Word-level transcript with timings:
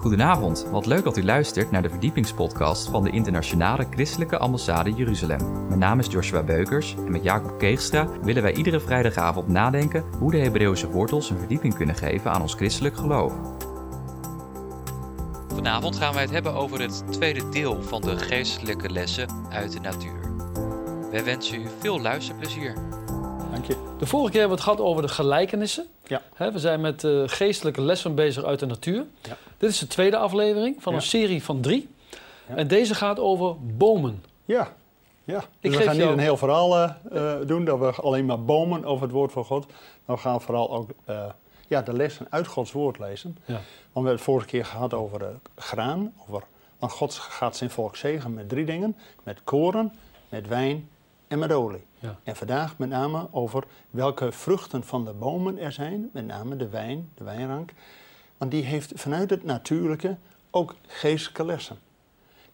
Goedenavond, 0.00 0.66
wat 0.70 0.86
leuk 0.86 1.04
dat 1.04 1.16
u 1.16 1.24
luistert 1.24 1.70
naar 1.70 1.82
de 1.82 1.90
verdiepingspodcast 1.90 2.88
van 2.88 3.04
de 3.04 3.10
Internationale 3.10 3.86
Christelijke 3.90 4.38
Ambassade 4.38 4.92
Jeruzalem. 4.92 5.66
Mijn 5.66 5.78
naam 5.78 5.98
is 5.98 6.06
Joshua 6.06 6.42
Beukers 6.42 6.94
en 6.96 7.10
met 7.10 7.22
Jacob 7.22 7.58
Keegstra 7.58 8.08
willen 8.22 8.42
wij 8.42 8.54
iedere 8.54 8.80
vrijdagavond 8.80 9.48
nadenken 9.48 10.04
hoe 10.18 10.30
de 10.30 10.38
Hebreeuwse 10.38 10.90
wortels 10.90 11.30
een 11.30 11.38
verdieping 11.38 11.74
kunnen 11.74 11.94
geven 11.94 12.30
aan 12.30 12.42
ons 12.42 12.54
christelijk 12.54 12.96
geloof. 12.96 13.32
Vanavond 15.48 15.96
gaan 15.96 16.12
wij 16.12 16.22
het 16.22 16.32
hebben 16.32 16.54
over 16.54 16.80
het 16.80 17.04
tweede 17.10 17.48
deel 17.48 17.82
van 17.82 18.00
de 18.00 18.18
geestelijke 18.18 18.90
lessen 18.90 19.28
uit 19.50 19.72
de 19.72 19.80
natuur. 19.80 20.20
Wij 21.10 21.24
wensen 21.24 21.60
u 21.60 21.66
veel 21.78 22.00
luisterplezier. 22.00 22.74
Je. 23.70 23.76
De 23.98 24.06
vorige 24.06 24.30
keer 24.30 24.40
hebben 24.40 24.58
we 24.58 24.64
het 24.64 24.72
gehad 24.72 24.90
over 24.90 25.02
de 25.02 25.08
gelijkenissen. 25.08 25.86
Ja. 26.06 26.22
We 26.36 26.58
zijn 26.58 26.80
met 26.80 27.02
uh, 27.02 27.22
geestelijke 27.26 27.80
lessen 27.82 28.14
bezig 28.14 28.44
uit 28.44 28.58
de 28.58 28.66
natuur. 28.66 29.04
Ja. 29.22 29.36
Dit 29.58 29.70
is 29.70 29.78
de 29.78 29.86
tweede 29.86 30.16
aflevering 30.16 30.82
van 30.82 30.92
Ja. 30.92 30.98
een 30.98 31.04
serie 31.04 31.42
van 31.42 31.60
drie. 31.60 31.88
En 32.46 32.68
deze 32.68 32.94
gaat 32.94 33.18
over 33.18 33.54
bomen. 33.76 34.24
Ja. 34.44 34.72
ja. 35.24 35.38
Dus 35.38 35.46
Ik 35.60 35.70
we 35.70 35.76
gaan 35.76 35.96
jou- 35.96 36.08
niet 36.08 36.18
een 36.18 36.24
heel 36.24 36.36
verhaal 36.36 36.76
eh, 36.76 36.90
eh, 37.12 37.46
doen, 37.46 37.64
dat 37.64 37.78
we 37.78 37.90
alleen 37.92 38.24
maar 38.26 38.44
bomen 38.44 38.84
over 38.84 39.02
het 39.02 39.12
woord 39.12 39.32
van 39.32 39.44
God. 39.44 39.66
Maar 40.04 40.16
we 40.16 40.22
gaan 40.22 40.40
vooral 40.40 40.70
ook 40.70 40.90
eh, 41.04 41.24
ja, 41.68 41.82
de 41.82 41.92
lessen 41.92 42.26
uit 42.30 42.46
Gods 42.46 42.72
woord 42.72 42.98
lezen. 42.98 43.38
Ja. 43.44 43.52
Want 43.54 43.62
we 43.92 43.92
hebben 43.92 44.12
het 44.12 44.22
vorige 44.22 44.46
keer 44.46 44.64
gehad 44.64 44.94
over 44.94 45.22
eh, 45.22 45.28
graan. 45.56 46.12
Over, 46.28 46.42
want 46.78 46.92
God 46.92 47.14
gaat 47.14 47.56
zijn 47.56 47.70
volk 47.70 47.96
zegen 47.96 48.34
met 48.34 48.48
drie 48.48 48.64
dingen. 48.64 48.96
Met 49.22 49.40
koren, 49.44 49.92
met 50.28 50.48
wijn 50.48 50.88
en 51.30 51.38
met 51.38 51.52
olie. 51.52 51.84
Ja. 51.98 52.18
En 52.22 52.36
vandaag 52.36 52.78
met 52.78 52.88
name 52.88 53.28
over 53.30 53.64
welke 53.90 54.32
vruchten 54.32 54.84
van 54.84 55.04
de 55.04 55.12
bomen 55.12 55.58
er 55.58 55.72
zijn. 55.72 56.10
Met 56.12 56.26
name 56.26 56.56
de 56.56 56.68
wijn, 56.68 57.10
de 57.14 57.24
wijnrank. 57.24 57.72
Want 58.36 58.50
die 58.50 58.62
heeft 58.62 58.92
vanuit 58.94 59.30
het 59.30 59.44
natuurlijke 59.44 60.16
ook 60.50 60.74
geestelijke 60.86 61.44
lessen. 61.44 61.78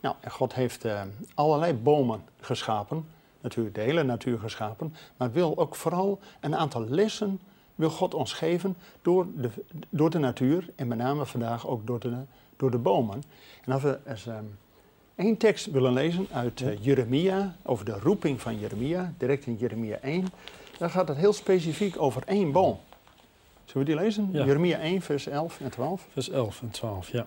Nou, 0.00 0.14
en 0.20 0.30
God 0.30 0.54
heeft 0.54 0.84
eh, 0.84 1.02
allerlei 1.34 1.74
bomen 1.74 2.22
geschapen. 2.40 3.06
Natuurlijk 3.40 3.74
de 3.74 3.80
hele 3.80 4.02
natuur 4.02 4.38
geschapen. 4.38 4.94
Maar 5.16 5.32
wil 5.32 5.58
ook 5.58 5.74
vooral 5.74 6.20
een 6.40 6.56
aantal 6.56 6.88
lessen 6.88 7.40
wil 7.74 7.90
God 7.90 8.14
ons 8.14 8.32
geven 8.32 8.76
door 9.02 9.26
de, 9.36 9.50
door 9.90 10.10
de 10.10 10.18
natuur. 10.18 10.70
En 10.74 10.88
met 10.88 10.98
name 10.98 11.26
vandaag 11.26 11.66
ook 11.66 11.86
door 11.86 12.00
de, 12.00 12.16
door 12.56 12.70
de 12.70 12.78
bomen. 12.78 13.22
En 13.64 13.72
als 13.72 13.82
we 13.82 13.98
eens 14.06 14.26
ehm, 14.26 14.44
één 15.16 15.36
tekst 15.36 15.66
willen 15.66 15.92
lezen 15.92 16.26
uit 16.32 16.60
eh, 16.60 16.84
Jeremia, 16.84 17.56
over 17.62 17.84
de 17.84 17.98
roeping 17.98 18.40
van 18.40 18.58
Jeremia, 18.58 19.12
direct 19.18 19.46
in 19.46 19.56
Jeremia 19.56 19.98
1. 19.98 20.26
Dan 20.78 20.90
gaat 20.90 21.08
het 21.08 21.16
heel 21.16 21.32
specifiek 21.32 22.02
over 22.02 22.22
één 22.26 22.52
boom. 22.52 22.78
Zullen 23.64 23.86
we 23.86 23.94
die 23.94 24.02
lezen? 24.02 24.28
Ja. 24.32 24.44
Jeremia 24.44 24.78
1, 24.78 25.02
vers 25.02 25.26
11 25.26 25.60
en 25.60 25.70
12. 25.70 26.06
Vers 26.12 26.30
11 26.30 26.60
en 26.62 26.70
12, 26.70 27.10
ja. 27.10 27.26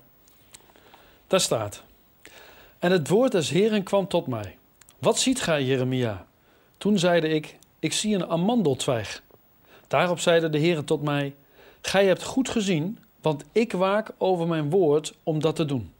Daar 1.27 1.39
staat. 1.39 1.83
En 2.79 2.91
het 2.91 3.07
woord 3.07 3.31
des 3.31 3.49
Heren 3.49 3.83
kwam 3.83 4.07
tot 4.07 4.27
mij. 4.27 4.57
Wat 4.99 5.19
ziet 5.19 5.41
gij, 5.41 5.63
Jeremia? 5.63 6.25
Toen 6.77 6.99
zeide 6.99 7.29
ik, 7.29 7.57
ik 7.79 7.93
zie 7.93 8.15
een 8.15 8.27
amandeltwijg. 8.27 9.23
Daarop 9.87 10.19
zeide 10.19 10.49
de 10.49 10.57
Heer 10.57 10.83
tot 10.83 11.01
mij, 11.01 11.35
gij 11.81 12.05
hebt 12.05 12.23
goed 12.23 12.49
gezien, 12.49 12.99
want 13.21 13.43
ik 13.51 13.71
waak 13.71 14.11
over 14.17 14.47
mijn 14.47 14.69
woord 14.69 15.15
om 15.23 15.39
dat 15.39 15.55
te 15.55 15.65
doen. 15.65 15.93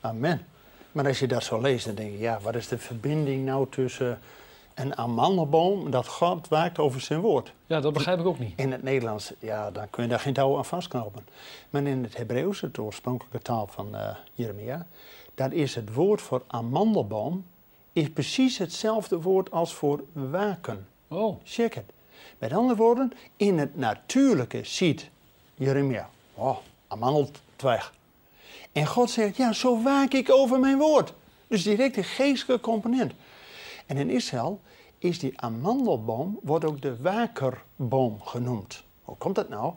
Amen. 0.00 0.46
Maar 0.92 1.06
als 1.06 1.18
je 1.18 1.26
dat 1.26 1.44
zo 1.44 1.60
leest, 1.60 1.86
dan 1.86 1.94
denk 1.94 2.12
je, 2.12 2.18
ja, 2.18 2.38
wat 2.40 2.54
is 2.54 2.68
de 2.68 2.78
verbinding 2.78 3.44
nou 3.44 3.66
tussen 3.70 4.20
een 4.74 4.96
amandelboom 4.96 5.90
dat 5.90 6.06
God 6.06 6.48
waakt 6.48 6.78
over 6.78 7.00
zijn 7.00 7.20
woord? 7.20 7.52
Ja, 7.66 7.80
dat 7.80 7.92
begrijp 7.92 8.18
ik 8.18 8.26
ook 8.26 8.38
niet. 8.38 8.52
In 8.56 8.72
het 8.72 8.82
Nederlands, 8.82 9.32
ja, 9.38 9.70
dan 9.70 9.90
kun 9.90 10.02
je 10.02 10.08
daar 10.08 10.20
geen 10.20 10.32
touw 10.32 10.56
aan 10.56 10.64
vastknopen. 10.64 11.26
Maar 11.70 11.82
in 11.82 12.02
het 12.02 12.16
Hebreeuws, 12.16 12.64
de 12.72 12.82
oorspronkelijke 12.82 13.38
taal 13.38 13.66
van 13.66 13.96
eh, 13.96 14.16
Jeremia, 14.34 14.86
daar 15.34 15.52
is 15.52 15.74
het 15.74 15.94
woord 15.94 16.20
voor 16.20 16.42
amandelboom 16.46 17.44
is 17.92 18.10
precies 18.10 18.58
hetzelfde 18.58 19.20
woord 19.20 19.50
als 19.50 19.74
voor 19.74 20.04
waken. 20.12 20.86
Oh, 21.08 21.40
Check 21.44 21.74
het. 21.74 21.92
Met 22.38 22.52
andere 22.52 22.76
woorden, 22.76 23.12
in 23.36 23.58
het 23.58 23.76
natuurlijke 23.76 24.64
ziet 24.64 25.10
Jeremia, 25.54 26.08
oh, 26.34 26.56
amandeltwijg. 26.86 27.92
En 28.72 28.86
God 28.86 29.10
zegt, 29.10 29.36
ja, 29.36 29.52
zo 29.52 29.82
waak 29.82 30.12
ik 30.12 30.30
over 30.30 30.60
mijn 30.60 30.78
woord. 30.78 31.14
Dus 31.46 31.62
direct 31.62 31.94
de 31.94 32.02
geestelijke 32.02 32.62
component. 32.62 33.12
En 33.86 33.96
in 33.96 34.10
Israël 34.10 34.60
is 34.98 35.18
die 35.18 35.40
amandelboom, 35.40 36.38
wordt 36.42 36.64
ook 36.64 36.82
de 36.82 36.96
wakerboom 37.00 38.20
genoemd. 38.22 38.84
Hoe 39.02 39.16
komt 39.16 39.34
dat 39.34 39.48
nou? 39.48 39.72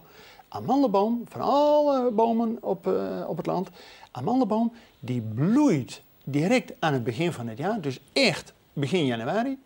Amandelboom, 0.47 1.23
van 1.29 1.41
alle 1.41 2.11
bomen 2.11 2.57
op, 2.61 2.87
eh, 2.87 3.25
op 3.27 3.37
het 3.37 3.45
land, 3.45 3.69
amandelboom 4.11 4.73
die 4.99 5.21
bloeit 5.21 6.01
direct 6.23 6.73
aan 6.79 6.93
het 6.93 7.03
begin 7.03 7.33
van 7.33 7.47
het 7.47 7.57
jaar, 7.57 7.81
dus 7.81 7.99
echt 8.13 8.53
begin 8.73 9.05
januari. 9.05 9.57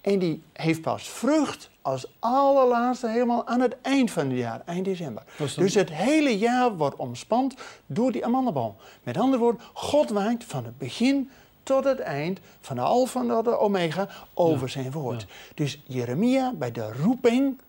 En 0.00 0.18
die 0.18 0.42
heeft 0.52 0.80
pas 0.80 1.08
vrucht 1.08 1.69
als 1.82 2.06
allerlaatste 2.18 3.08
helemaal 3.08 3.46
aan 3.46 3.60
het 3.60 3.76
eind 3.82 4.10
van 4.10 4.28
het 4.28 4.38
jaar, 4.38 4.62
eind 4.66 4.84
december. 4.84 5.22
Dan- 5.38 5.48
Dus 5.56 5.74
het 5.74 5.90
hele 5.90 6.38
jaar 6.38 6.76
wordt 6.76 6.96
omspand 6.96 7.54
door 7.86 8.12
die 8.12 8.24
amandelboom. 8.24 8.74
Met 9.02 9.16
andere 9.16 9.42
woorden, 9.42 9.60
God 9.72 10.10
waakt 10.10 10.44
van 10.44 10.64
het 10.64 10.78
begin 10.78 11.30
tot 11.62 11.84
het 11.84 11.98
eind, 12.00 12.38
van 12.60 12.76
de 12.76 12.82
alfa 12.82 13.22
naar 13.22 13.42
de 13.42 13.58
omega, 13.58 14.08
over 14.34 14.68
zijn 14.68 14.90
woord. 14.92 15.26
Dus 15.54 15.80
Jeremia, 15.86 16.52
bij 16.52 16.72
de 16.72 16.92
roeping, 16.92 17.60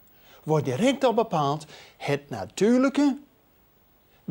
wordt 0.44 0.66
direct 0.66 1.04
al 1.04 1.14
bepaald, 1.14 1.66
het 1.98 2.30
natuurlijke 2.30 3.18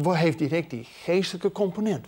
heeft 0.02 0.38
direct 0.38 0.70
die 0.70 0.84
geestelijke 1.02 1.52
component. 1.52 2.06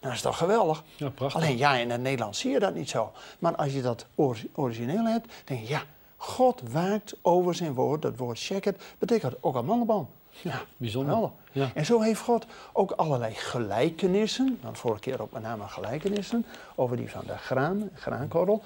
Dat 0.00 0.12
is 0.12 0.20
toch 0.20 0.36
geweldig? 0.38 0.82
ja, 0.96 1.08
prachtig. 1.08 1.42
Alleen 1.42 1.56
ja, 1.56 1.74
in 1.74 1.90
het 1.90 2.00
Nederlands 2.00 2.38
zie 2.38 2.50
je 2.50 2.58
dat 2.58 2.74
niet 2.74 2.88
zo. 2.88 3.12
Maar 3.38 3.56
als 3.56 3.72
je 3.72 3.82
dat 3.82 4.06
ori- 4.14 4.50
origineel 4.54 5.04
hebt, 5.04 5.32
denk 5.44 5.60
je 5.60 5.68
ja, 5.68 5.82
God 6.22 6.62
waakt 6.70 7.14
over 7.22 7.54
zijn 7.54 7.74
woord. 7.74 8.02
Dat 8.02 8.16
woord 8.16 8.38
sheket 8.38 8.82
betekent 8.98 9.34
ook 9.40 9.54
een 9.54 9.64
mannenboom. 9.64 10.08
Ja, 10.30 10.62
Bijzonder. 10.76 11.30
Ja. 11.52 11.70
En 11.74 11.84
zo 11.86 12.00
heeft 12.00 12.20
God 12.20 12.46
ook 12.72 12.90
allerlei 12.90 13.34
gelijkenissen. 13.34 14.58
Dan 14.62 14.76
vorige 14.76 15.00
keer 15.00 15.22
ook 15.22 15.32
met 15.32 15.42
name 15.42 15.68
gelijkenissen 15.68 16.46
over 16.74 16.96
die 16.96 17.10
van 17.10 17.22
de 17.26 17.36
graan, 17.38 17.90
graankorrel. 17.94 18.62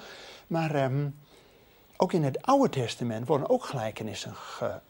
Maar 0.47 0.75
ehm, 0.75 1.09
ook 1.97 2.13
in 2.13 2.25
het 2.25 2.43
Oude 2.43 2.69
Testament 2.69 3.27
worden 3.27 3.49
ook 3.51 3.65
gelijkenissen 3.65 4.35
ge- 4.35 4.81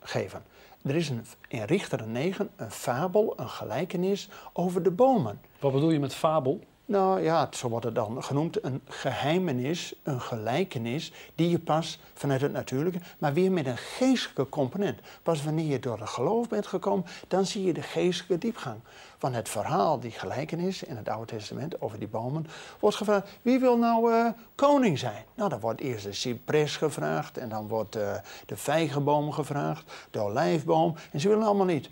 gegeven. 0.00 0.42
Er 0.82 0.94
is 0.96 1.08
een, 1.08 1.24
in 1.48 1.62
Richter 1.62 2.06
9 2.06 2.50
een 2.56 2.70
fabel, 2.70 3.32
een 3.36 3.48
gelijkenis 3.48 4.28
over 4.52 4.82
de 4.82 4.90
bomen. 4.90 5.40
Wat 5.60 5.72
bedoel 5.72 5.90
je 5.90 6.00
met 6.00 6.14
fabel? 6.14 6.60
Nou 6.90 7.22
ja, 7.22 7.48
zo 7.50 7.68
wordt 7.68 7.84
het 7.84 7.94
dan 7.94 8.22
genoemd, 8.22 8.64
een 8.64 8.82
geheimenis, 8.88 9.94
een 10.02 10.20
gelijkenis, 10.20 11.12
die 11.34 11.50
je 11.50 11.58
pas 11.58 11.98
vanuit 12.14 12.40
het 12.40 12.52
natuurlijke, 12.52 13.00
maar 13.18 13.32
weer 13.32 13.52
met 13.52 13.66
een 13.66 13.76
geestelijke 13.76 14.48
component. 14.48 14.98
Pas 15.22 15.44
wanneer 15.44 15.66
je 15.66 15.78
door 15.78 15.98
het 15.98 16.08
geloof 16.08 16.48
bent 16.48 16.66
gekomen, 16.66 17.06
dan 17.28 17.46
zie 17.46 17.64
je 17.64 17.72
de 17.72 17.82
geestelijke 17.82 18.38
diepgang. 18.38 18.76
Van 19.18 19.32
het 19.32 19.48
verhaal, 19.48 20.00
die 20.00 20.10
gelijkenis 20.10 20.82
in 20.82 20.96
het 20.96 21.08
Oude 21.08 21.26
Testament 21.26 21.80
over 21.80 21.98
die 21.98 22.08
bomen, 22.08 22.46
wordt 22.80 22.96
gevraagd, 22.96 23.28
wie 23.42 23.58
wil 23.58 23.78
nou 23.78 24.12
eh, 24.12 24.26
koning 24.54 24.98
zijn? 24.98 25.24
Nou, 25.34 25.50
dan 25.50 25.60
wordt 25.60 25.80
eerst 25.80 26.04
de 26.04 26.12
cipres 26.12 26.76
gevraagd 26.76 27.38
en 27.38 27.48
dan 27.48 27.68
wordt 27.68 27.96
eh, 27.96 28.14
de 28.46 28.56
vijgenboom 28.56 29.32
gevraagd, 29.32 29.92
de 30.10 30.18
olijfboom, 30.18 30.94
en 31.10 31.20
ze 31.20 31.28
willen 31.28 31.46
allemaal 31.46 31.66
niet. 31.66 31.90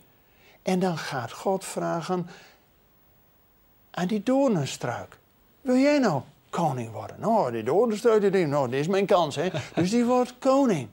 En 0.62 0.78
dan 0.78 0.98
gaat 0.98 1.32
God 1.32 1.64
vragen, 1.64 2.26
aan 3.90 4.06
die 4.06 4.22
doornenstruik. 4.22 5.18
Wil 5.60 5.76
jij 5.76 5.98
nou 5.98 6.22
koning 6.50 6.92
worden? 6.92 7.16
Nou, 7.20 7.52
die 7.52 7.62
doornenstruik, 7.62 8.20
die 8.20 8.30
denkt, 8.30 8.50
nou, 8.50 8.70
dit 8.70 8.80
is 8.80 8.86
mijn 8.86 9.06
kans, 9.06 9.36
hè. 9.36 9.48
Dus 9.74 9.90
die 9.90 10.04
wordt 10.04 10.34
koning. 10.38 10.88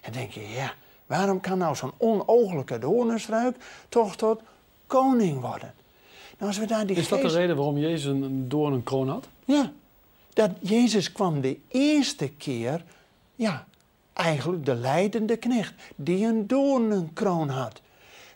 En 0.00 0.12
denk 0.12 0.30
je, 0.30 0.48
ja, 0.48 0.72
waarom 1.06 1.40
kan 1.40 1.58
nou 1.58 1.76
zo'n 1.76 1.92
onooglijke 1.98 2.78
doornenstruik 2.78 3.56
toch 3.88 4.16
tot 4.16 4.40
koning 4.86 5.40
worden? 5.40 5.74
Nou, 6.38 6.50
als 6.52 6.58
we 6.58 6.66
daar 6.66 6.86
die 6.86 6.96
Is 6.96 7.08
dat 7.08 7.20
de 7.22 7.28
reden 7.28 7.56
waarom 7.56 7.78
Jezus 7.78 8.04
een- 8.04 8.22
een 8.22 8.48
doornenkroon 8.48 9.08
had? 9.08 9.28
ja, 9.44 9.72
dat 10.32 10.50
Jezus 10.60 11.12
kwam 11.12 11.40
de 11.40 11.58
eerste 11.68 12.28
keer, 12.28 12.84
ja, 13.34 13.66
eigenlijk 14.12 14.64
de 14.64 14.74
leidende 14.74 15.36
knecht, 15.36 15.74
die 15.96 16.26
een 16.26 16.46
doornenkroon 16.46 17.48
had. 17.48 17.80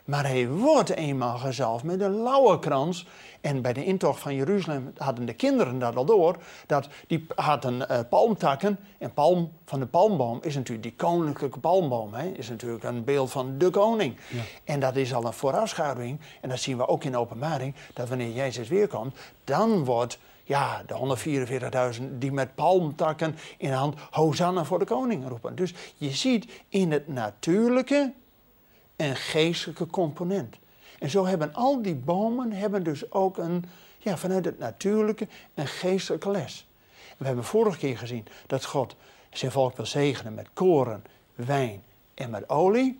Maar 0.05 0.25
hij 0.25 0.49
wordt 0.49 0.89
eenmaal 0.89 1.37
gezalfd 1.37 1.83
met 1.83 2.01
een 2.01 2.23
lauwerkrans. 2.23 3.07
En 3.41 3.61
bij 3.61 3.73
de 3.73 3.85
intocht 3.85 4.19
van 4.19 4.35
Jeruzalem 4.35 4.93
hadden 4.97 5.25
de 5.25 5.33
kinderen 5.33 5.79
dat 5.79 5.95
al 5.95 6.05
door. 6.05 6.37
Dat 6.65 6.87
die 7.07 7.25
hadden 7.35 7.89
eh, 7.89 7.99
palmtakken. 8.09 8.79
En 8.97 9.13
palm 9.13 9.51
van 9.65 9.79
de 9.79 9.85
palmboom 9.85 10.39
is 10.41 10.55
natuurlijk 10.55 10.83
die 10.83 10.95
koninklijke 10.95 11.59
palmboom. 11.59 12.13
Hè, 12.13 12.27
is 12.27 12.49
natuurlijk 12.49 12.83
een 12.83 13.03
beeld 13.03 13.31
van 13.31 13.57
de 13.57 13.69
koning. 13.69 14.15
Ja. 14.29 14.41
En 14.63 14.79
dat 14.79 14.95
is 14.95 15.13
al 15.13 15.25
een 15.25 15.33
voorafschuiving. 15.33 16.19
En 16.41 16.49
dat 16.49 16.59
zien 16.59 16.77
we 16.77 16.87
ook 16.87 17.03
in 17.03 17.11
de 17.11 17.17
openbaring. 17.17 17.75
Dat 17.93 18.09
wanneer 18.09 18.31
Jezus 18.31 18.67
weer 18.67 18.87
komt, 18.87 19.17
dan 19.43 19.85
wordt 19.85 20.17
ja, 20.43 20.83
de 20.87 21.97
144.000 21.99 22.03
die 22.17 22.31
met 22.31 22.55
palmtakken 22.55 23.35
in 23.57 23.69
de 23.69 23.75
hand 23.75 23.95
Hosanna 24.11 24.63
voor 24.63 24.79
de 24.79 24.85
koning 24.85 25.27
roepen. 25.27 25.55
Dus 25.55 25.73
je 25.97 26.11
ziet 26.11 26.47
in 26.69 26.91
het 26.91 27.07
natuurlijke 27.07 28.13
een 28.95 29.15
geestelijke 29.15 29.87
component. 29.87 30.55
En 30.99 31.09
zo 31.09 31.25
hebben 31.25 31.53
al 31.53 31.81
die 31.81 31.95
bomen 31.95 32.51
hebben 32.51 32.83
dus 32.83 33.11
ook 33.11 33.37
een, 33.37 33.65
ja, 33.97 34.17
vanuit 34.17 34.45
het 34.45 34.59
natuurlijke 34.59 35.27
een 35.53 35.67
geestelijke 35.67 36.31
les. 36.31 36.67
we 37.17 37.25
hebben 37.25 37.43
vorige 37.43 37.77
keer 37.77 37.97
gezien 37.97 38.27
dat 38.47 38.65
God 38.65 38.95
zijn 39.29 39.51
volk 39.51 39.75
wil 39.75 39.85
zegenen 39.85 40.33
met 40.33 40.47
koren, 40.53 41.03
wijn 41.35 41.83
en 42.13 42.29
met 42.29 42.49
olie. 42.49 42.99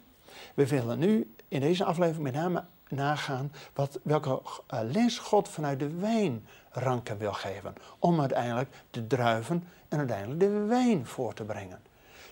We 0.53 0.67
willen 0.67 0.99
nu 0.99 1.33
in 1.47 1.59
deze 1.59 1.83
aflevering 1.83 2.23
met 2.23 2.33
name 2.33 2.63
nagaan 2.89 3.51
wat, 3.73 3.99
welke 4.03 4.41
eh, 4.67 4.79
les 4.83 5.19
God 5.19 5.49
vanuit 5.49 5.79
de 5.79 5.89
wijnranken 5.89 7.17
wil 7.17 7.33
geven. 7.33 7.75
Om 7.99 8.19
uiteindelijk 8.19 8.69
de 8.91 9.07
druiven 9.07 9.63
en 9.87 9.97
uiteindelijk 9.97 10.39
de 10.39 10.49
wijn 10.49 11.05
voor 11.05 11.33
te 11.33 11.43
brengen. 11.43 11.79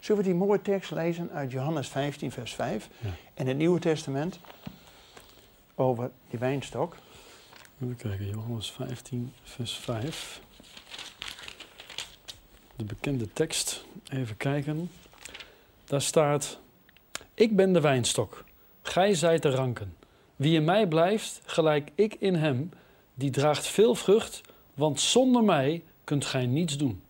Zullen 0.04 0.22
we 0.22 0.28
die 0.28 0.38
mooie 0.38 0.62
tekst 0.62 0.92
lezen 0.92 1.32
uit 1.32 1.52
Johannes 1.52 1.88
15, 1.88 2.32
vers 2.32 2.54
5 2.54 2.90
ja. 3.00 3.10
in 3.34 3.48
het 3.48 3.58
Nieuwe 3.58 3.80
Testament 3.80 4.40
over 5.76 6.12
die 6.30 6.40
wijnstok? 6.40 6.96
Even 7.82 7.96
kijken, 7.96 8.28
Johannes 8.28 8.72
15, 8.72 9.34
vers 9.44 9.78
5. 9.78 10.42
De 12.76 12.84
bekende 12.84 13.34
tekst, 13.34 13.86
even 14.10 14.38
kijken. 14.38 14.92
Daar 15.86 16.02
staat: 16.02 16.60
Ik 17.34 17.56
ben 17.56 17.74
de 17.74 17.82
wijnstok, 17.82 18.44
gij 18.82 19.14
zijt 19.14 19.42
de 19.42 19.50
ranken. 19.50 19.96
Wie 20.36 20.56
in 20.56 20.64
mij 20.64 20.88
blijft, 20.88 21.42
gelijk 21.46 21.92
ik 21.96 22.16
in 22.20 22.36
hem, 22.36 22.72
die 23.14 23.30
draagt 23.30 23.68
veel 23.68 23.96
vrucht, 23.96 24.42
want 24.74 25.00
zonder 25.02 25.44
mij 25.44 25.84
kunt 26.04 26.26
gij 26.26 26.46
niets 26.46 26.78
doen. 26.78 27.04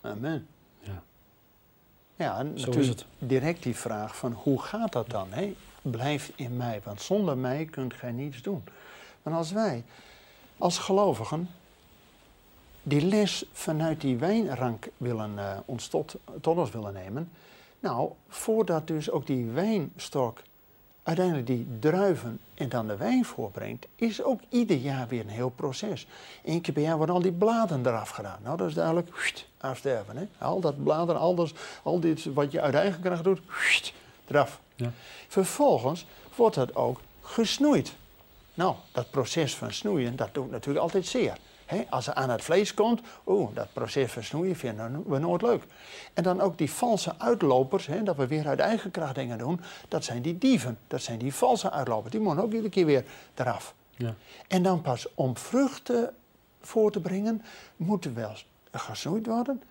Amen. 0.00 0.46
Ja, 2.16 2.38
en 2.38 2.58
Zo 2.60 2.70
het. 2.70 3.04
direct 3.18 3.62
die 3.62 3.76
vraag 3.76 4.16
van 4.16 4.32
hoe 4.32 4.62
gaat 4.62 4.92
dat 4.92 5.10
dan? 5.10 5.26
Hè? 5.30 5.56
Blijf 5.82 6.32
in 6.36 6.56
mij, 6.56 6.80
want 6.84 7.00
zonder 7.00 7.38
mij 7.38 7.64
kunt 7.64 7.94
gij 7.94 8.12
niets 8.12 8.42
doen. 8.42 8.64
Maar 9.22 9.34
als 9.34 9.52
wij 9.52 9.84
als 10.58 10.78
gelovigen 10.78 11.48
die 12.82 13.02
les 13.02 13.44
vanuit 13.52 14.00
die 14.00 14.16
wijnrank 14.16 14.88
willen, 14.96 15.32
uh, 15.36 15.58
ons 15.64 15.88
tot, 15.88 16.16
tot 16.40 16.56
ons 16.56 16.70
willen 16.70 16.92
nemen, 16.92 17.30
nou, 17.80 18.10
voordat 18.28 18.86
dus 18.86 19.10
ook 19.10 19.26
die 19.26 19.46
wijnstok 19.46 20.42
uiteindelijk 21.06 21.46
die 21.46 21.66
druiven 21.80 22.40
en 22.54 22.68
dan 22.68 22.86
de 22.86 22.96
wijn 22.96 23.24
voorbrengt, 23.24 23.86
is 23.96 24.22
ook 24.22 24.40
ieder 24.48 24.76
jaar 24.76 25.08
weer 25.08 25.20
een 25.20 25.28
heel 25.28 25.48
proces. 25.48 26.06
Eén 26.44 26.60
keer 26.60 26.74
per 26.74 26.82
jaar 26.82 26.96
worden 26.96 27.14
al 27.14 27.22
die 27.22 27.32
bladen 27.32 27.86
eraf 27.86 28.10
gedaan. 28.10 28.38
Nou, 28.42 28.56
dat 28.56 28.68
is 28.68 28.74
duidelijk 28.74 29.40
afsterven. 29.58 30.16
Hè? 30.16 30.26
Al 30.38 30.60
dat 30.60 30.82
bladeren, 30.82 31.20
al, 31.20 31.34
dat, 31.34 31.52
al 31.82 32.00
dit 32.00 32.24
wat 32.24 32.52
je 32.52 32.60
uit 32.60 32.74
eigen 32.74 33.00
kracht 33.00 33.24
doet, 33.24 33.40
eraf. 34.26 34.60
Ja. 34.74 34.90
Vervolgens 35.28 36.06
wordt 36.34 36.54
dat 36.54 36.74
ook 36.74 37.00
gesnoeid. 37.20 37.94
Nou, 38.54 38.74
dat 38.92 39.10
proces 39.10 39.54
van 39.54 39.72
snoeien, 39.72 40.16
dat 40.16 40.34
doet 40.34 40.50
natuurlijk 40.50 40.82
altijd 40.82 41.06
zeer 41.06 41.36
als 41.90 42.06
het 42.06 42.14
aan 42.14 42.30
het 42.30 42.42
vlees 42.42 42.74
komt, 42.74 43.00
oeh, 43.26 43.54
dat 43.54 43.72
proces 43.72 44.12
van 44.12 44.22
snoeien 44.22 44.56
vinden 44.56 45.04
we 45.06 45.18
nooit 45.18 45.42
leuk. 45.42 45.64
En 46.14 46.22
dan 46.22 46.40
ook 46.40 46.58
die 46.58 46.70
valse 46.70 47.14
uitlopers, 47.18 47.88
dat 48.04 48.16
we 48.16 48.26
weer 48.26 48.46
uit 48.46 48.58
eigen 48.58 48.90
kracht 48.90 49.14
dingen 49.14 49.38
doen, 49.38 49.60
dat 49.88 50.04
zijn 50.04 50.22
die 50.22 50.38
dieven, 50.38 50.78
dat 50.86 51.02
zijn 51.02 51.18
die 51.18 51.34
valse 51.34 51.70
uitlopers. 51.70 52.10
Die 52.10 52.20
moeten 52.20 52.44
ook 52.44 52.50
iedere 52.52 52.68
keer 52.68 52.86
weer 52.86 53.04
eraf. 53.34 53.74
Ja. 53.90 54.14
En 54.48 54.62
dan 54.62 54.82
pas 54.82 55.06
om 55.14 55.36
vruchten 55.36 56.14
voor 56.60 56.92
te 56.92 57.00
brengen, 57.00 57.42
moeten 57.76 58.14
wel 58.14 58.32
gesnoeid 58.70 59.26
worden, 59.26 59.62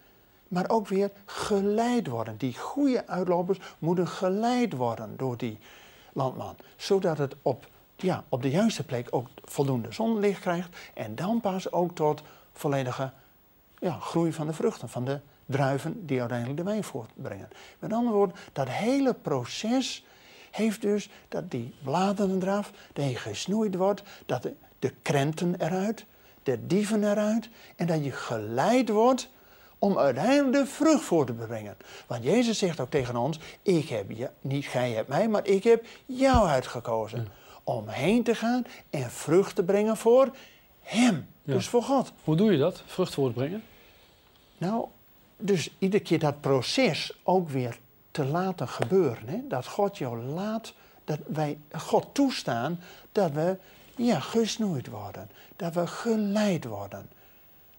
maar 0.48 0.70
ook 0.70 0.88
weer 0.88 1.12
geleid 1.26 2.08
worden. 2.08 2.38
Die 2.38 2.58
goede 2.58 3.08
uitlopers 3.08 3.60
moeten 3.80 4.08
geleid 4.08 4.74
worden 4.74 5.18
door 5.18 5.38
die 5.38 5.58
landman, 6.14 6.56
zodat 6.76 7.18
het 7.18 7.36
op 7.42 7.68
ja, 7.96 8.24
op 8.30 8.42
de 8.42 8.50
juiste 8.50 8.84
plek 8.84 9.08
ook 9.10 9.28
voldoende 9.44 9.92
zonlicht 9.92 10.40
krijgt. 10.40 10.78
En 10.94 11.16
dan 11.16 11.42
pas 11.42 11.72
ook 11.72 11.96
tot 11.96 12.22
volledige 12.54 13.12
ja, 13.80 14.00
groei 14.00 14.34
van 14.34 14.48
de 14.48 14.54
vruchten, 14.54 14.90
van 14.90 15.06
de 15.06 15.20
druiven 15.46 16.06
die 16.06 16.20
uiteindelijk 16.20 16.58
de 16.58 16.66
wijn 16.66 16.84
voortbrengen. 16.84 17.50
Met 17.80 17.94
andere 17.94 18.16
woorden, 18.16 18.36
dat 18.54 18.70
hele 18.70 19.14
proces 19.14 20.06
heeft 20.52 20.82
dus 20.82 21.10
dat 21.28 21.52
die 21.52 21.74
bladeren 21.84 22.42
eraf, 22.42 22.72
dat 22.94 23.10
je 23.10 23.16
gesnoeid 23.16 23.76
wordt, 23.76 24.04
dat 24.26 24.48
de, 24.80 24.94
krenten 25.02 25.56
eruit, 25.62 26.06
de 26.44 26.68
dieven 26.68 27.04
eruit 27.04 27.50
en 27.76 27.88
dat 27.88 28.04
je 28.04 28.12
geleid 28.12 28.90
wordt 28.90 29.30
om 29.80 29.98
uiteindelijk 29.98 30.52
de 30.52 30.66
vrucht 30.66 31.04
voor 31.04 31.26
te 31.26 31.34
brengen. 31.34 31.78
Want 32.08 32.24
Jezus 32.24 32.58
zegt 32.58 32.80
ook 32.80 32.90
tegen 32.90 33.16
ons, 33.16 33.40
ik 33.62 33.90
heb 33.90 34.12
je, 34.12 34.30
niet 34.42 34.66
gij 34.66 34.92
hebt 34.92 35.10
mij, 35.10 35.28
maar 35.28 35.48
ik 35.48 35.64
heb 35.64 35.86
jou 36.06 36.48
uitgekozen 36.48 37.28
om 37.66 37.88
heen 37.88 38.24
te 38.24 38.36
gaan 38.36 38.66
en 38.90 39.12
vrucht 39.12 39.56
te 39.56 39.64
brengen 39.64 39.98
voor 39.98 40.36
Hem. 40.82 41.28
Dus 41.44 41.68
voor 41.68 41.84
God. 41.84 42.12
Hoe 42.24 42.36
doe 42.36 42.52
je 42.52 42.58
dat, 42.58 42.84
vrucht 42.86 43.14
voortbrengen? 43.14 43.64
Nou, 44.58 44.86
dus 45.38 45.70
iedere 45.80 46.04
keer 46.04 46.20
dat 46.20 46.42
proces 46.42 47.20
ook 47.24 47.50
weer 47.50 47.80
te 48.12 48.26
laten 48.26 48.68
gebeuren. 48.68 49.28
Hè? 49.28 49.40
Dat 49.48 49.66
God 49.66 49.98
jou 49.98 50.24
laat, 50.24 50.74
dat 51.04 51.20
wij 51.26 51.58
God 51.72 52.08
toestaan 52.12 52.80
dat 53.12 53.32
we 53.32 53.58
ja, 53.96 54.20
gesnoeid 54.20 54.88
worden. 54.88 55.30
Dat 55.56 55.74
we 55.74 55.88
geleid 55.88 56.66
worden. 56.66 57.10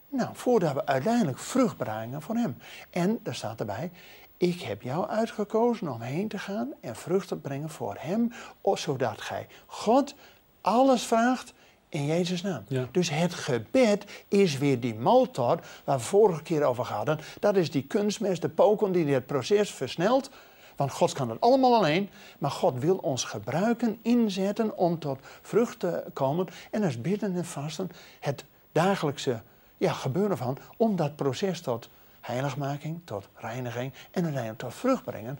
Nou, 0.08 0.30
voordat 0.32 0.72
we 0.72 0.86
uiteindelijk 0.86 1.38
vrucht 1.38 1.76
brengen 1.76 2.22
voor 2.22 2.34
Hem. 2.34 2.56
En, 2.90 3.18
daar 3.22 3.34
staat 3.34 3.60
erbij, 3.60 3.90
ik 4.36 4.60
heb 4.60 4.82
jou 4.82 5.08
uitgekozen 5.08 5.88
om 5.92 6.00
heen 6.00 6.28
te 6.28 6.38
gaan 6.38 6.72
en 6.80 6.96
vrucht 6.96 7.28
te 7.28 7.36
brengen 7.36 7.70
voor 7.70 7.96
Hem, 7.98 8.32
zodat 8.74 9.20
gij 9.20 9.46
God 9.66 10.14
alles 10.60 11.02
vraagt 11.02 11.52
in 11.88 12.06
Jezus' 12.06 12.42
naam. 12.42 12.64
Dus 12.90 13.10
het 13.10 13.34
gebed 13.34 14.24
is 14.28 14.58
weer 14.58 14.80
die 14.80 14.94
motor 14.94 15.60
waar 15.84 15.98
we 15.98 16.04
vorige 16.04 16.42
keer 16.42 16.64
over 16.64 16.84
hadden. 16.84 17.18
Dat 17.40 17.56
is 17.56 17.70
die 17.70 17.82
kunstmest, 17.82 18.42
de 18.42 18.48
poken 18.48 18.92
die 18.92 19.14
het 19.14 19.26
proces 19.26 19.70
versnelt. 19.70 20.30
Want 20.76 20.92
God 20.92 21.12
kan 21.12 21.30
het 21.30 21.40
allemaal 21.40 21.74
alleen, 21.74 22.08
maar 22.38 22.50
God 22.50 22.78
wil 22.78 22.96
ons 22.96 23.24
gebruiken, 23.24 23.98
inzetten 24.02 24.78
om 24.78 24.98
tot 24.98 25.18
vrucht 25.42 25.78
te 25.78 26.04
komen. 26.12 26.46
En 26.70 26.80
dat 26.80 26.90
is 26.90 27.00
bidden 27.00 27.36
en 27.36 27.44
vasten 27.44 27.90
het 28.20 28.44
dagelijkse 28.72 29.42
ja, 29.76 29.92
gebeuren 29.92 30.36
van, 30.36 30.58
om 30.76 30.96
dat 30.96 31.16
proces 31.16 31.60
tot 31.60 31.88
heiligmaking, 32.26 33.00
tot 33.04 33.28
reiniging 33.34 33.92
en 34.10 34.22
uiteindelijk 34.22 34.58
tot 34.58 34.74
vrucht 34.74 35.04
brengen, 35.04 35.38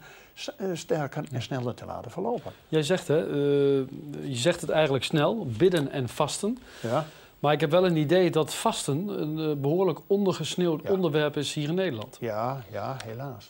eh, 0.57 0.67
sterker 0.73 1.23
en 1.31 1.41
sneller 1.41 1.73
te 1.73 1.85
laten 1.85 2.11
verlopen. 2.11 2.51
Jij 2.67 2.83
zegt, 2.83 3.07
hè, 3.07 3.27
uh, 3.27 3.87
je 4.23 4.35
zegt 4.35 4.61
het 4.61 4.69
eigenlijk 4.69 5.03
snel, 5.03 5.47
bidden 5.57 5.91
en 5.91 6.09
vasten. 6.09 6.57
Ja. 6.81 7.05
Maar 7.39 7.53
ik 7.53 7.59
heb 7.59 7.71
wel 7.71 7.85
een 7.85 7.95
idee 7.95 8.31
dat 8.31 8.53
vasten 8.53 9.07
een 9.07 9.37
uh, 9.37 9.55
behoorlijk 9.55 9.99
ondergesneeuwd 10.07 10.89
onderwerp 10.89 11.37
is 11.37 11.53
hier 11.53 11.69
in 11.69 11.75
Nederland. 11.75 12.17
Ja, 12.19 12.63
ja, 12.71 12.97
helaas. 13.05 13.49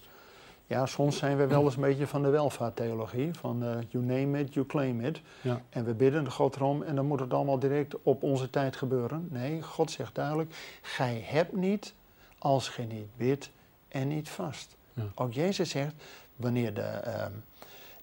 Ja, 0.68 0.86
soms 0.86 1.18
zijn 1.18 1.38
we 1.38 1.48
wel 1.48 1.64
eens 1.64 1.76
een 1.76 1.82
beetje 1.82 2.08
van 2.08 2.22
de 2.24 2.30
welvaarttheologie. 2.30 3.34
Van 3.34 3.64
uh, 3.64 3.70
you 3.90 4.04
name 4.04 4.40
it, 4.40 4.54
you 4.54 4.66
claim 4.66 5.02
it. 5.02 5.22
Ja. 5.42 5.62
En 5.70 5.86
we 5.86 5.94
bidden 5.94 6.24
de 6.24 6.30
God 6.30 6.56
erom 6.56 6.84
en 6.84 6.96
dan 6.96 7.06
moet 7.06 7.20
het 7.20 7.34
allemaal 7.34 7.60
direct 7.60 7.96
op 8.04 8.24
onze 8.24 8.50
tijd 8.50 8.76
gebeuren. 8.76 9.28
Nee, 9.32 9.62
God 9.62 9.92
zegt 9.92 10.16
duidelijk, 10.16 10.56
gij 10.82 11.22
hebt 11.26 11.56
niet 11.56 11.94
als 12.38 12.76
je 12.76 12.84
niet 12.84 13.18
bidt 13.18 13.50
en 13.88 14.08
niet 14.08 14.30
vast. 14.30 14.76
Ook 15.16 15.34
Jezus 15.34 15.70
zegt, 15.70 15.94
wanneer 16.36 16.74
de, 16.74 17.02
uh, 17.06 17.26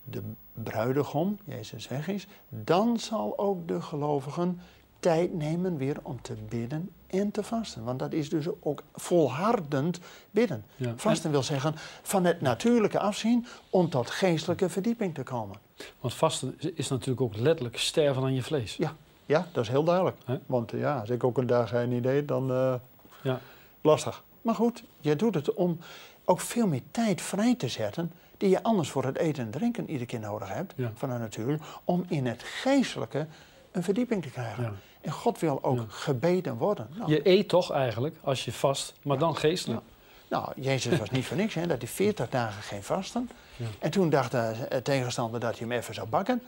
de 0.05 0.23
bruidegom, 0.53 1.39
Jezus 1.45 1.89
weg 1.89 2.09
is, 2.09 2.27
dan 2.49 2.99
zal 2.99 3.39
ook 3.39 3.69
de 3.69 3.83
gelovigen 3.83 4.61
tijd 4.99 5.35
nemen 5.35 5.77
weer 5.77 5.97
om 6.03 6.23
te 6.23 6.35
bidden 6.49 6.91
en 7.07 7.31
te 7.31 7.43
vasten. 7.43 7.85
Want 7.85 7.99
dat 7.99 8.13
is 8.13 8.29
dus 8.29 8.47
ook 8.61 8.83
volhardend 8.95 10.01
bidden. 10.31 10.65
Vasten 10.97 11.31
wil 11.31 11.43
zeggen 11.43 11.75
van 12.03 12.25
het 12.25 12.41
natuurlijke 12.41 12.99
afzien 12.99 13.47
om 13.71 13.91
tot 13.91 14.11
geestelijke 14.11 14.69
verdieping 14.69 15.15
te 15.15 15.23
komen. 15.23 15.57
Want 16.01 16.15
vasten 16.15 16.59
is 16.75 16.89
natuurlijk 16.89 17.21
ook 17.21 17.37
letterlijk 17.37 17.79
sterven 17.79 18.23
aan 18.23 18.35
je 18.35 18.43
vlees. 18.43 18.77
Ja, 18.77 18.95
ja 19.27 19.47
dat 19.53 19.65
is 19.65 19.71
heel 19.71 19.85
duidelijk. 19.85 20.17
Want 20.47 20.71
ja, 20.71 21.01
als 21.01 21.11
ik 21.11 21.25
ook 21.25 21.39
een 21.39 21.47
dag 21.47 21.69
geen 21.69 21.93
idee, 21.93 22.25
dan 22.25 22.51
uh, 22.51 22.75
ja. 23.23 23.41
Lastig. 23.85 24.25
Maar 24.41 24.55
goed, 24.55 24.85
je 25.01 25.17
doet 25.17 25.35
het 25.35 25.55
om 25.55 25.79
ook 26.25 26.41
veel 26.41 26.67
meer 26.67 26.83
tijd 26.91 27.23
vrij 27.23 27.55
te 27.55 27.69
zetten 27.69 28.13
die 28.37 28.49
je 28.49 28.63
anders 28.63 28.91
voor 28.91 29.05
het 29.05 29.19
eten 29.19 29.45
en 29.45 29.51
drinken 29.51 29.87
iedere 29.87 30.07
keer 30.07 30.21
nodig 30.21 30.49
hebt 30.49 30.75
van 30.95 31.09
de 31.09 31.19
natuur, 31.19 31.59
om 31.85 32.05
in 32.09 32.27
het 32.27 32.43
geestelijke 32.43 33.27
een 33.73 33.83
verdieping 33.83 34.23
te 34.23 34.31
krijgen. 34.31 34.79
En 35.01 35.13
God 35.13 35.39
wil 35.39 35.59
ook 35.63 35.85
gebeden 35.89 36.57
worden. 36.57 36.89
Nou, 36.95 37.11
je 37.11 37.29
eet 37.29 37.49
toch 37.49 37.71
eigenlijk 37.71 38.17
als 38.23 38.45
je 38.45 38.53
vast, 38.53 38.95
maar 39.03 39.19
dan 39.19 39.37
geestelijk. 39.37 39.83
Nou, 40.29 40.53
Jezus 40.57 40.99
was 40.99 41.11
niet 41.11 41.27
voor 41.27 41.37
niks, 41.37 41.55
hè, 41.55 41.67
dat 41.67 41.79
hij 41.79 41.89
40 41.89 42.29
dagen 42.29 42.63
geen 42.63 42.83
vasten. 42.83 43.31
En 43.79 43.91
toen 43.91 44.11
dacht 44.11 44.31
de 44.31 44.81
tegenstander 44.83 45.41
dat 45.41 45.59
hij 45.59 45.69
hem 45.69 45.79
even 45.79 45.95
zou 45.95 46.09
bakken. 46.09 46.43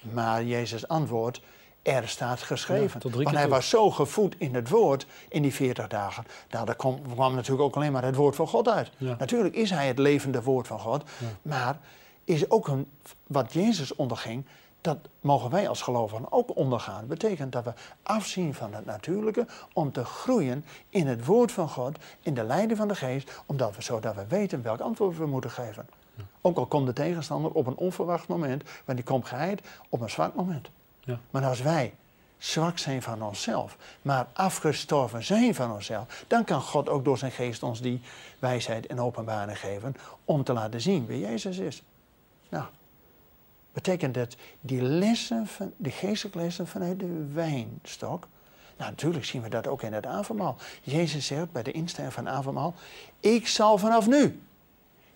Maar 0.00 0.44
Jezus 0.44 0.88
antwoordt, 0.88 1.40
er 1.82 2.08
staat 2.08 2.42
geschreven. 2.42 3.00
Want 3.12 3.36
hij 3.36 3.48
was 3.48 3.68
zo 3.68 3.90
gevoed 3.90 4.34
in 4.38 4.54
het 4.54 4.68
woord 4.68 5.06
in 5.28 5.42
die 5.42 5.54
40 5.54 5.88
dagen. 5.88 6.24
Nou, 6.50 6.66
daar 6.66 6.76
kwam, 6.76 7.02
kwam 7.12 7.34
natuurlijk 7.34 7.62
ook 7.62 7.76
alleen 7.76 7.92
maar 7.92 8.04
het 8.04 8.16
woord 8.16 8.36
van 8.36 8.48
God 8.48 8.68
uit. 8.68 8.90
Natuurlijk 8.98 9.54
is 9.54 9.70
hij 9.70 9.86
het 9.86 9.98
levende 9.98 10.42
woord 10.42 10.66
van 10.66 10.78
God. 10.78 11.04
Maar 11.42 11.78
is 12.24 12.50
ook 12.50 12.68
een, 12.68 12.88
wat 13.26 13.52
Jezus 13.52 13.94
onderging, 13.94 14.44
dat 14.80 14.98
mogen 15.20 15.50
wij 15.50 15.68
als 15.68 15.82
gelovigen 15.82 16.32
ook 16.32 16.56
ondergaan. 16.56 16.98
Dat 16.98 17.08
betekent 17.08 17.52
dat 17.52 17.64
we 17.64 17.72
afzien 18.02 18.54
van 18.54 18.74
het 18.74 18.84
natuurlijke 18.84 19.46
om 19.72 19.92
te 19.92 20.04
groeien 20.04 20.64
in 20.88 21.06
het 21.06 21.24
woord 21.24 21.52
van 21.52 21.68
God, 21.68 21.98
in 22.20 22.34
de 22.34 22.44
leiding 22.44 22.78
van 22.78 22.88
de 22.88 22.94
geest, 22.94 23.42
omdat 23.46 23.76
we, 23.76 23.82
zodat 23.82 24.14
we 24.14 24.26
weten 24.28 24.62
welk 24.62 24.80
antwoord 24.80 25.16
we 25.16 25.26
moeten 25.26 25.50
geven. 25.50 25.86
Ook 26.40 26.56
al 26.56 26.66
komt 26.66 26.86
de 26.86 26.92
tegenstander 26.92 27.50
op 27.50 27.66
een 27.66 27.76
onverwacht 27.76 28.28
moment, 28.28 28.62
want 28.84 28.98
die 28.98 29.06
komt 29.06 29.26
geheid 29.26 29.60
op 29.88 30.00
een 30.00 30.10
zwak 30.10 30.34
moment. 30.34 30.70
Ja. 31.04 31.18
Maar 31.30 31.44
als 31.44 31.60
wij 31.60 31.94
zwak 32.38 32.78
zijn 32.78 33.02
van 33.02 33.22
onszelf, 33.22 33.76
maar 34.02 34.26
afgestorven 34.32 35.24
zijn 35.24 35.54
van 35.54 35.72
onszelf, 35.72 36.24
dan 36.26 36.44
kan 36.44 36.60
God 36.60 36.88
ook 36.88 37.04
door 37.04 37.18
zijn 37.18 37.32
geest 37.32 37.62
ons 37.62 37.80
die 37.80 38.00
wijsheid 38.38 38.86
en 38.86 39.00
openbaring 39.00 39.58
geven 39.58 39.96
om 40.24 40.44
te 40.44 40.52
laten 40.52 40.80
zien 40.80 41.06
wie 41.06 41.20
Jezus 41.20 41.58
is. 41.58 41.82
Nou, 42.48 42.64
betekent 43.72 44.14
dat 44.14 44.36
die 44.60 44.82
lessen, 44.82 45.46
van, 45.46 45.72
die 45.76 45.92
geestelijke 45.92 46.38
lessen 46.38 46.66
vanuit 46.66 47.00
de 47.00 47.26
wijnstok, 47.32 48.28
nou 48.76 48.90
natuurlijk 48.90 49.24
zien 49.24 49.42
we 49.42 49.48
dat 49.48 49.66
ook 49.66 49.82
in 49.82 49.92
het 49.92 50.06
avondmaal. 50.06 50.56
Jezus 50.82 51.26
zegt 51.26 51.52
bij 51.52 51.62
de 51.62 51.72
instelling 51.72 52.12
van 52.12 52.26
het 52.26 52.34
avondmaal, 52.34 52.74
ik 53.20 53.46
zal 53.46 53.78
vanaf 53.78 54.06
nu 54.06 54.40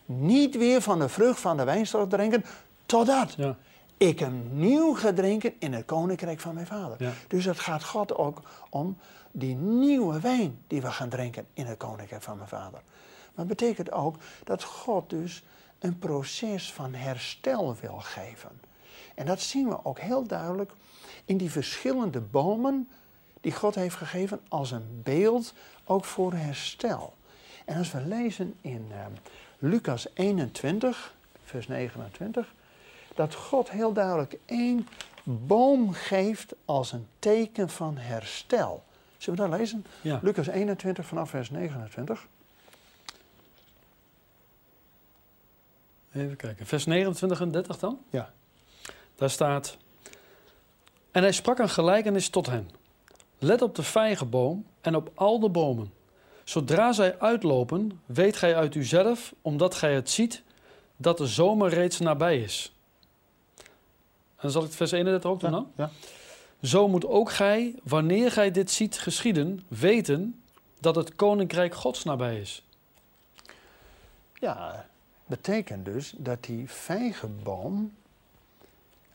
niet 0.04 0.56
weer 0.56 0.82
van 0.82 0.98
de 0.98 1.08
vrucht 1.08 1.40
van 1.40 1.56
de 1.56 1.64
wijnstok 1.64 2.10
drinken, 2.10 2.44
totdat 2.86 3.34
Ja. 3.36 3.56
Ik 3.96 4.18
hem 4.18 4.48
nieuw 4.52 4.94
ga 4.94 5.12
drinken 5.12 5.54
in 5.58 5.72
het 5.72 5.84
koninkrijk 5.84 6.40
van 6.40 6.54
mijn 6.54 6.66
vader. 6.66 7.02
Ja. 7.02 7.12
Dus 7.28 7.44
het 7.44 7.58
gaat 7.58 7.84
God 7.84 8.16
ook 8.16 8.42
om 8.70 8.96
die 9.30 9.54
nieuwe 9.54 10.20
wijn 10.20 10.58
die 10.66 10.82
we 10.82 10.90
gaan 10.90 11.08
drinken 11.08 11.46
in 11.52 11.66
het 11.66 11.76
koninkrijk 11.76 12.22
van 12.22 12.36
mijn 12.36 12.48
vader. 12.48 12.80
Maar 13.34 13.46
het 13.46 13.58
betekent 13.58 13.92
ook 13.92 14.16
dat 14.44 14.62
God 14.62 15.10
dus 15.10 15.44
een 15.78 15.98
proces 15.98 16.72
van 16.72 16.94
herstel 16.94 17.76
wil 17.80 17.98
geven. 17.98 18.60
En 19.14 19.26
dat 19.26 19.40
zien 19.40 19.68
we 19.68 19.84
ook 19.84 19.98
heel 19.98 20.26
duidelijk 20.26 20.72
in 21.24 21.36
die 21.36 21.50
verschillende 21.50 22.20
bomen 22.20 22.88
die 23.40 23.52
God 23.52 23.74
heeft 23.74 23.96
gegeven 23.96 24.40
als 24.48 24.70
een 24.70 25.00
beeld 25.02 25.54
ook 25.84 26.04
voor 26.04 26.32
herstel. 26.32 27.14
En 27.64 27.78
als 27.78 27.92
we 27.92 28.00
lezen 28.00 28.54
in 28.60 28.86
eh, 28.90 28.98
Lucas 29.58 30.06
21, 30.14 31.14
vers 31.44 31.68
29, 31.68 32.54
dat 33.16 33.34
God 33.34 33.70
heel 33.70 33.92
duidelijk 33.92 34.38
één 34.44 34.88
boom 35.22 35.92
geeft 35.92 36.54
als 36.64 36.92
een 36.92 37.06
teken 37.18 37.68
van 37.68 37.96
herstel. 37.96 38.84
Zullen 39.18 39.42
we 39.42 39.48
dat 39.48 39.58
lezen? 39.58 39.86
Ja. 40.00 40.18
Lucas 40.22 40.46
21 40.46 41.06
vanaf 41.06 41.30
vers 41.30 41.50
29. 41.50 42.26
Even 46.12 46.36
kijken. 46.36 46.66
Vers 46.66 46.86
29 46.86 47.40
en 47.40 47.50
30 47.50 47.78
dan? 47.78 47.98
Ja. 48.10 48.32
Daar 49.14 49.30
staat. 49.30 49.76
En 51.10 51.22
hij 51.22 51.32
sprak 51.32 51.58
een 51.58 51.68
gelijkenis 51.68 52.28
tot 52.28 52.46
hen. 52.46 52.70
Let 53.38 53.62
op 53.62 53.74
de 53.74 53.82
vijgenboom 53.82 54.66
en 54.80 54.96
op 54.96 55.10
al 55.14 55.40
de 55.40 55.48
bomen. 55.48 55.92
Zodra 56.44 56.92
zij 56.92 57.18
uitlopen, 57.18 58.00
weet 58.06 58.36
gij 58.36 58.56
uit 58.56 58.74
uzelf, 58.74 59.34
omdat 59.42 59.74
gij 59.74 59.94
het 59.94 60.10
ziet, 60.10 60.42
dat 60.96 61.18
de 61.18 61.26
zomer 61.26 61.68
reeds 61.68 61.98
nabij 61.98 62.40
is. 62.40 62.75
En 64.36 64.42
dan 64.42 64.50
zal 64.50 64.60
ik 64.62 64.66
het 64.68 64.76
vers 64.76 64.90
31 64.90 65.30
ook 65.30 65.40
doen 65.40 65.50
dan? 65.50 65.72
Ja. 65.76 65.90
Zo 66.62 66.88
moet 66.88 67.06
ook 67.06 67.30
gij, 67.30 67.74
wanneer 67.82 68.32
gij 68.32 68.50
dit 68.50 68.70
ziet 68.70 68.98
geschieden, 68.98 69.64
weten 69.68 70.42
dat 70.80 70.94
het 70.96 71.14
koninkrijk 71.14 71.74
Gods 71.74 72.04
nabij 72.04 72.40
is. 72.40 72.64
Ja, 74.34 74.86
betekent 75.26 75.84
dus 75.84 76.14
dat 76.16 76.44
die 76.44 76.70
vijgenboom 76.70 77.94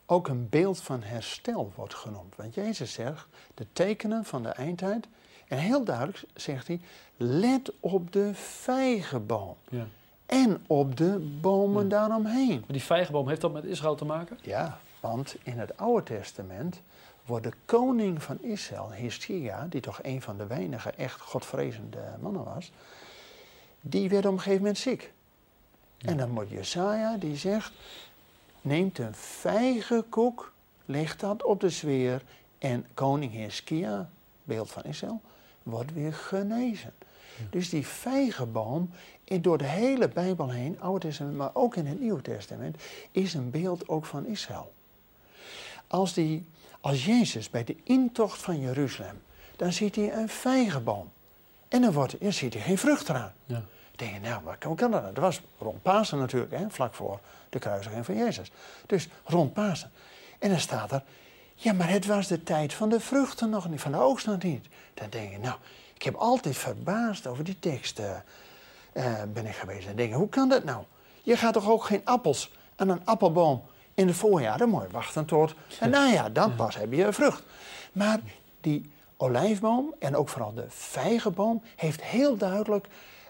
ook 0.06 0.28
een 0.28 0.50
beeld 0.50 0.82
van 0.82 1.04
herstel 1.04 1.72
wordt 1.76 1.94
genoemd. 1.96 2.36
Want 2.36 2.54
Jezus 2.54 2.94
zegt, 2.94 3.28
de 3.54 3.66
tekenen 3.74 4.26
van 4.26 4.44
de 4.44 4.50
eindtijd. 4.50 5.08
En 5.48 5.58
heel 5.58 5.84
duidelijk 5.84 6.24
zegt 6.36 6.68
hij, 6.68 6.80
let 7.18 7.72
op 7.80 8.14
de 8.14 8.32
vijgenboom. 8.34 9.56
Ja. 9.70 9.88
En 10.26 10.64
op 10.68 10.98
de 10.98 11.38
bomen 11.42 11.84
Ja. 11.84 11.90
daaromheen. 11.90 12.60
Maar 12.60 12.72
die 12.72 12.84
vijgenboom, 12.84 13.28
heeft 13.28 13.42
dat 13.42 13.54
met 13.54 13.64
Israël 13.64 13.96
te 13.96 14.06
maken? 14.06 14.38
Ja, 14.42 14.80
want 15.02 15.36
in 15.44 15.60
het 15.60 15.78
Oude 15.78 16.04
Testament 16.04 16.82
wordt 17.26 17.44
de 17.46 17.54
koning 17.66 18.24
van 18.24 18.42
Israël, 18.42 18.92
Hiskia, 18.92 19.66
die 19.70 19.82
toch 19.82 20.00
een 20.04 20.22
van 20.22 20.38
de 20.38 20.48
weinige 20.48 20.92
echt 20.92 21.22
godvrezende 21.22 22.04
mannen 22.20 22.44
was, 22.44 22.72
die 23.82 24.10
werd 24.10 24.26
op 24.26 24.32
een 24.32 24.38
gegeven 24.38 24.60
moment 24.60 24.78
ziek. 24.78 25.12
En 25.98 26.18
dan 26.18 26.30
moet 26.30 26.50
Jesaja, 26.50 27.18
die 27.18 27.36
zegt, 27.38 27.74
neemt 28.62 28.98
een 28.98 29.14
vijgenkoek, 29.16 30.54
legt 30.86 31.20
dat 31.20 31.44
op 31.44 31.60
de 31.60 31.70
zweer 31.70 32.22
en 32.58 32.86
koning 32.94 33.32
Hiskia, 33.32 34.10
beeld 34.44 34.72
van 34.72 34.84
Israël, 34.84 35.22
wordt 35.64 35.94
weer 35.94 36.14
genezen. 36.14 36.94
Dus 37.50 37.70
die 37.70 37.88
vijgenboom, 37.88 38.90
in- 39.24 39.42
door 39.42 39.58
de 39.58 39.66
hele 39.66 40.08
Bijbel 40.08 40.50
heen, 40.50 40.82
Oude 40.82 41.08
Testament, 41.08 41.38
maar 41.38 41.50
ook 41.54 41.76
in 41.76 41.86
het 41.86 42.00
Nieuwe 42.00 42.22
Testament, 42.22 42.78
is 43.12 43.34
een 43.34 43.50
beeld 43.50 43.88
ook 43.90 44.06
van 44.06 44.26
Israël. 44.26 44.72
Als, 45.92 46.14
die, 46.14 46.46
als 46.82 47.06
Jezus 47.06 47.50
bij 47.50 47.64
de 47.64 47.76
intocht 47.84 48.42
van 48.42 48.60
Jeruzalem, 48.60 49.22
dan 49.56 49.74
ziet 49.74 49.96
hij 49.96 50.14
een 50.14 50.30
vijgenboom. 50.30 51.12
En 51.68 51.82
dan, 51.82 51.92
wordt, 51.92 52.16
dan 52.22 52.34
ziet 52.34 52.54
hij 52.54 52.62
geen 52.64 52.78
vrucht 52.78 53.10
eraan. 53.10 53.34
Ja. 53.46 53.54
Dan 53.56 53.64
denk 53.96 54.14
je, 54.14 54.20
nou, 54.20 54.44
wat- 54.44 54.64
hoe 54.64 54.76
kan 54.76 54.92
dat? 54.92 55.02
nou? 55.02 55.14
Dat 55.14 55.24
was 55.24 55.42
rond 55.58 55.82
Pasen 55.82 56.18
natuurlijk, 56.18 56.52
hè, 56.52 56.70
vlak 56.70 56.94
voor 56.94 57.20
de 57.50 57.60
kruisiging 57.60 58.06
van 58.06 58.16
Jezus. 58.16 58.52
Dus 58.86 59.08
rond 59.26 59.54
Pasen. 59.54 59.92
En 60.40 60.50
dan 60.50 60.60
staat 60.60 60.92
er, 60.92 61.04
ja, 61.56 61.74
maar 61.74 61.90
het 61.90 62.06
was 62.06 62.28
de 62.28 62.44
tijd 62.44 62.74
van 62.74 62.90
de 62.90 63.00
vruchten 63.00 63.50
nog 63.50 63.70
niet, 63.70 63.82
van 63.82 63.92
de 63.92 63.98
oogst 63.98 64.26
nog 64.26 64.44
niet. 64.44 64.66
Dan 64.94 65.10
denk 65.10 65.32
je, 65.32 65.38
nou, 65.40 65.56
ik 65.94 66.04
heb 66.04 66.16
altijd 66.16 66.58
verbaasd 66.58 67.28
over 67.28 67.44
die 67.44 67.60
tekst 67.60 68.00
eh, 68.00 68.12
eh, 68.94 69.24
ben 69.34 69.46
ik 69.46 69.56
geweest. 69.56 69.88
En 69.88 69.96
denk, 69.96 70.10
je, 70.10 70.16
hoe 70.16 70.30
kan 70.30 70.50
dat 70.50 70.64
nou? 70.64 70.84
Je 71.24 71.38
gaat 71.38 71.54
toch 71.54 71.70
ook 71.70 71.84
geen 71.84 72.02
appels 72.04 72.52
aan 72.76 72.90
een 72.90 73.06
appelboom 73.06 73.64
in 73.94 74.08
het 74.08 74.16
voorjaar? 74.16 74.58
Dan 74.58 74.70
moet 74.70 74.82
je 74.82 74.90
wachten 74.92 75.26
tot 75.26 75.54
en 75.80 75.90
najaar, 75.90 76.34
dan 76.34 76.56
pas 76.56 76.76
heb 76.76 76.94
je 76.94 77.14
vrucht. 77.14 77.44
Maar 77.92 78.20
die 78.62 78.92
olijfboom 79.18 79.94
en 80.00 80.16
ook 80.16 80.30
vooral 80.30 80.54
de 80.54 80.66
vijgenboom 80.68 81.62
heeft 81.76 82.04
heel 82.04 82.38
duidelijk 82.38 82.88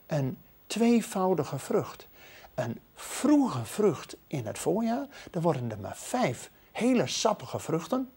een 0.07 0.37
tweevoudige 0.67 1.59
vrucht. 1.59 2.07
Een 2.55 2.79
vroege 2.95 3.65
vrucht 3.65 4.15
in 4.27 4.45
het 4.45 4.59
voorjaar, 4.59 5.05
dan 5.31 5.41
worden 5.41 5.71
er 5.71 5.79
maar 5.79 5.97
vijf 5.97 6.49
hele 6.71 7.07
sappige 7.07 7.59
vruchten. 7.59 8.09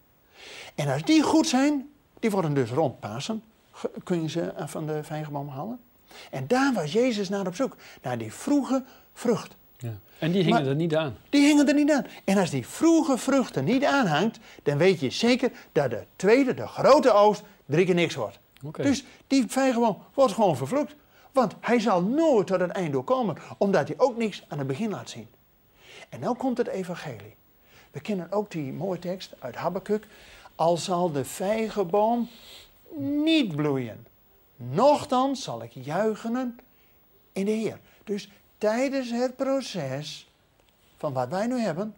En 0.75 0.93
als 0.93 1.03
die 1.03 1.23
goed 1.23 1.47
zijn, 1.47 1.91
die 2.21 2.31
worden 2.31 2.55
dus 2.55 2.71
rond 2.71 3.01
Pasen, 3.01 3.43
kun 4.05 4.23
je 4.23 4.29
ze 4.29 4.43
eh, 4.43 4.67
van 4.67 4.87
de 4.87 5.05
vijgenboom 5.05 5.49
halen. 5.49 5.81
En 6.31 6.47
daar 6.47 6.73
was 6.73 6.93
Jezus 6.93 7.29
naar 7.29 7.47
op 7.47 7.55
zoek, 7.55 7.77
naar 8.03 8.19
die 8.19 8.33
vroege 8.33 8.85
vrucht. 9.13 9.57
Ja. 9.85 9.99
En 10.19 10.33
die 10.33 10.43
hingen 10.43 10.61
Maar- 10.63 10.71
er 10.71 10.77
niet 10.77 10.97
aan. 10.97 11.17
Die 11.31 11.47
hingen 11.47 11.69
er 11.69 11.75
niet 11.75 11.91
aan. 11.93 12.07
En 12.25 12.39
als 12.39 12.51
die 12.51 12.67
vroege 12.67 13.19
vrucht 13.19 13.57
er 13.57 13.63
niet 13.63 13.85
aanhangt, 13.85 14.39
dan 14.63 14.79
weet 14.79 15.01
je 15.01 15.11
zeker 15.11 15.51
dat 15.73 15.91
de 15.91 16.05
tweede, 16.17 16.55
de 16.55 16.67
grote 16.67 17.13
oogst, 17.13 17.43
drie 17.67 17.85
keer 17.85 17.95
niks 17.95 18.15
wordt. 18.15 18.39
Dus 18.73 19.05
die 19.27 19.45
vijgenboom 19.49 19.99
wordt 20.15 20.33
gewoon 20.33 20.57
vervloekt. 20.57 20.95
Want 21.33 21.55
hij 21.61 21.81
zal 21.81 22.03
nooit 22.03 22.47
tot 22.47 22.61
het 22.61 22.71
eind 22.71 22.93
doorkomen, 22.93 23.37
omdat 23.59 23.89
hij 23.89 23.99
ook 23.99 24.17
niks 24.17 24.45
aan 24.49 24.59
het 24.59 24.67
begin 24.67 24.91
laat 24.91 25.11
zien. 25.11 25.27
En 26.09 26.21
nu 26.21 26.33
komt 26.33 26.59
het 26.59 26.67
evangelie. 26.69 27.35
We 27.91 28.01
kennen 28.01 28.33
ook 28.33 28.51
die 28.51 28.73
mooie 28.73 28.99
tekst 28.99 29.35
uit 29.39 29.55
Habakkuk. 29.55 30.07
Al 30.55 30.77
zal 30.77 31.13
de 31.13 31.25
vijgenboom 31.25 32.29
niet 33.25 33.57
bloeien, 33.57 34.07
nochtans 34.57 35.43
zal 35.43 35.63
ik 35.63 35.71
juichen 35.73 36.57
in 37.33 37.45
de 37.45 37.51
Heer. 37.51 37.79
Dus 38.05 38.29
tijdens 38.65 39.11
het 39.11 39.37
proces 39.37 40.31
van 40.97 41.13
wat 41.13 41.29
wij 41.29 41.47
nu 41.47 41.59
hebben, 41.59 41.95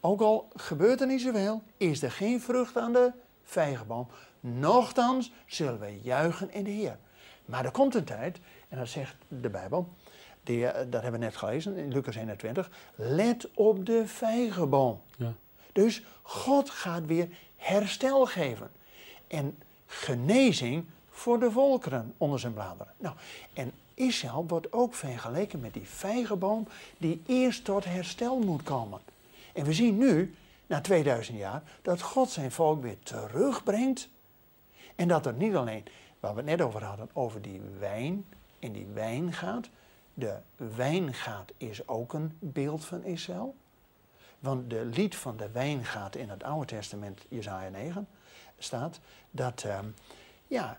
ook 0.00 0.20
al 0.20 0.48
gebeurt 0.56 1.00
er 1.00 1.06
niet 1.06 1.20
zoveel, 1.20 1.62
is 1.76 2.02
er 2.02 2.10
geen 2.10 2.40
vrucht 2.40 2.76
aan 2.76 2.92
de 2.92 3.12
vijgenboom. 3.44 4.08
Nochtans 4.40 5.32
zullen 5.46 5.80
we 5.80 6.00
juichen 6.02 6.52
in 6.52 6.64
de 6.64 6.70
Heer. 6.70 6.98
Maar 7.44 7.64
er 7.64 7.70
komt 7.70 7.94
een 7.94 8.04
tijd, 8.04 8.38
en 8.68 8.78
dat 8.78 8.88
zegt 8.88 9.14
de 9.28 9.48
Bijbel, 9.48 9.88
die, 10.42 10.66
eh, 10.66 10.86
dat 10.90 11.02
hebben 11.02 11.20
we 11.20 11.26
net 11.26 11.36
gelezen 11.36 11.76
in 11.76 11.92
Lucas 11.92 12.14
21, 12.14 12.70
let 12.94 13.48
op 13.54 13.86
de 13.86 14.06
vijgenboom. 14.06 15.00
Ja. 15.16 15.32
Dus 15.72 16.02
God 16.22 16.70
gaat 16.70 17.06
weer 17.06 17.28
herstel 17.56 18.26
geven. 18.26 18.70
En 19.26 19.58
genezing 19.86 20.84
voor 21.10 21.40
de 21.40 21.50
volkeren 21.50 22.14
onder 22.16 22.40
zijn 22.40 22.54
bladeren. 22.54 22.92
Nou, 22.98 23.14
en 23.52 23.72
Israël 23.98 24.44
wordt 24.46 24.72
ook 24.72 24.94
vergeleken 24.94 25.60
met 25.60 25.72
die 25.72 25.88
vijgenboom 25.88 26.68
die 26.98 27.22
eerst 27.26 27.64
tot 27.64 27.84
herstel 27.84 28.38
moet 28.38 28.62
komen. 28.62 29.00
En 29.52 29.64
we 29.64 29.72
zien 29.72 29.98
nu, 29.98 30.34
na 30.66 30.80
2000 30.80 31.38
jaar, 31.38 31.62
dat 31.82 32.00
God 32.00 32.30
zijn 32.30 32.52
volk 32.52 32.82
weer 32.82 32.98
terugbrengt. 33.02 34.08
En 34.96 35.08
dat 35.08 35.24
het 35.24 35.38
niet 35.38 35.54
alleen, 35.54 35.84
waar 36.20 36.34
we 36.34 36.40
het 36.40 36.48
net 36.48 36.60
over 36.60 36.84
hadden, 36.84 37.10
over 37.12 37.42
die 37.42 37.60
wijn 37.78 38.24
en 38.58 38.72
die 38.72 38.86
wijngaat. 38.86 39.68
De 40.14 40.36
wijngaat 40.56 41.52
is 41.56 41.88
ook 41.88 42.12
een 42.12 42.36
beeld 42.38 42.84
van 42.84 43.04
Israël. 43.04 43.54
Want 44.38 44.70
de 44.70 44.84
lied 44.84 45.16
van 45.16 45.36
de 45.36 45.50
wijngaard 45.50 46.16
in 46.16 46.28
het 46.28 46.42
Oude 46.42 46.66
Testament, 46.66 47.24
Jezaja 47.28 47.68
9, 47.68 48.08
staat 48.58 49.00
dat, 49.30 49.62
ehm, 49.62 49.84
ja, 50.46 50.78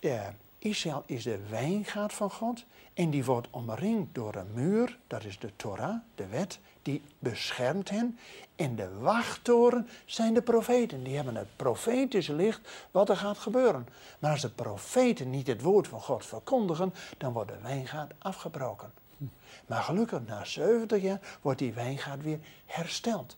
uh, 0.00 0.26
Israël 0.58 1.02
is 1.06 1.22
de 1.22 1.48
wijngaard 1.48 2.12
van 2.12 2.30
God 2.30 2.64
en 2.94 3.10
die 3.10 3.24
wordt 3.24 3.48
omringd 3.50 4.14
door 4.14 4.34
een 4.34 4.52
muur, 4.52 4.98
dat 5.06 5.24
is 5.24 5.38
de 5.38 5.50
Torah, 5.56 5.96
de 6.14 6.26
wet, 6.26 6.58
die 6.82 7.02
beschermt 7.18 7.90
hen. 7.90 8.18
En 8.56 8.76
de 8.76 8.98
wachttoren 8.98 9.88
zijn 10.04 10.34
de 10.34 10.42
profeten, 10.42 11.02
die 11.02 11.16
hebben 11.16 11.36
het 11.36 11.56
profetische 11.56 12.34
licht 12.34 12.88
wat 12.90 13.08
er 13.08 13.16
gaat 13.16 13.38
gebeuren. 13.38 13.88
Maar 14.18 14.30
als 14.30 14.40
de 14.40 14.50
profeten 14.50 15.30
niet 15.30 15.46
het 15.46 15.62
woord 15.62 15.88
van 15.88 16.00
God 16.00 16.26
verkondigen, 16.26 16.94
dan 17.18 17.32
wordt 17.32 17.50
de 17.50 17.58
wijngaard 17.62 18.12
afgebroken. 18.18 18.92
Maar 19.66 19.82
gelukkig 19.82 20.20
na 20.26 20.44
70 20.44 21.02
jaar 21.02 21.38
wordt 21.40 21.58
die 21.58 21.72
wijngaard 21.72 22.22
weer 22.22 22.38
hersteld. 22.66 23.36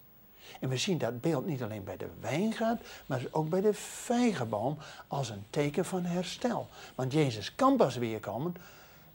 En 0.61 0.69
we 0.69 0.77
zien 0.77 0.99
dat 0.99 1.21
beeld 1.21 1.47
niet 1.47 1.63
alleen 1.63 1.85
bij 1.85 1.97
de 1.97 2.09
wijngaard, 2.21 2.87
maar 3.07 3.23
ook 3.31 3.49
bij 3.49 3.61
de 3.61 3.75
vijgenboom 3.75 4.79
als 5.07 5.31
een 5.31 5.45
teken 5.51 5.85
van 5.85 6.05
herstel. 6.05 6.69
Want 6.95 7.13
Jezus 7.13 7.55
kan 7.55 7.77
pas 7.77 7.97
weer 7.97 8.21
komen, 8.21 8.55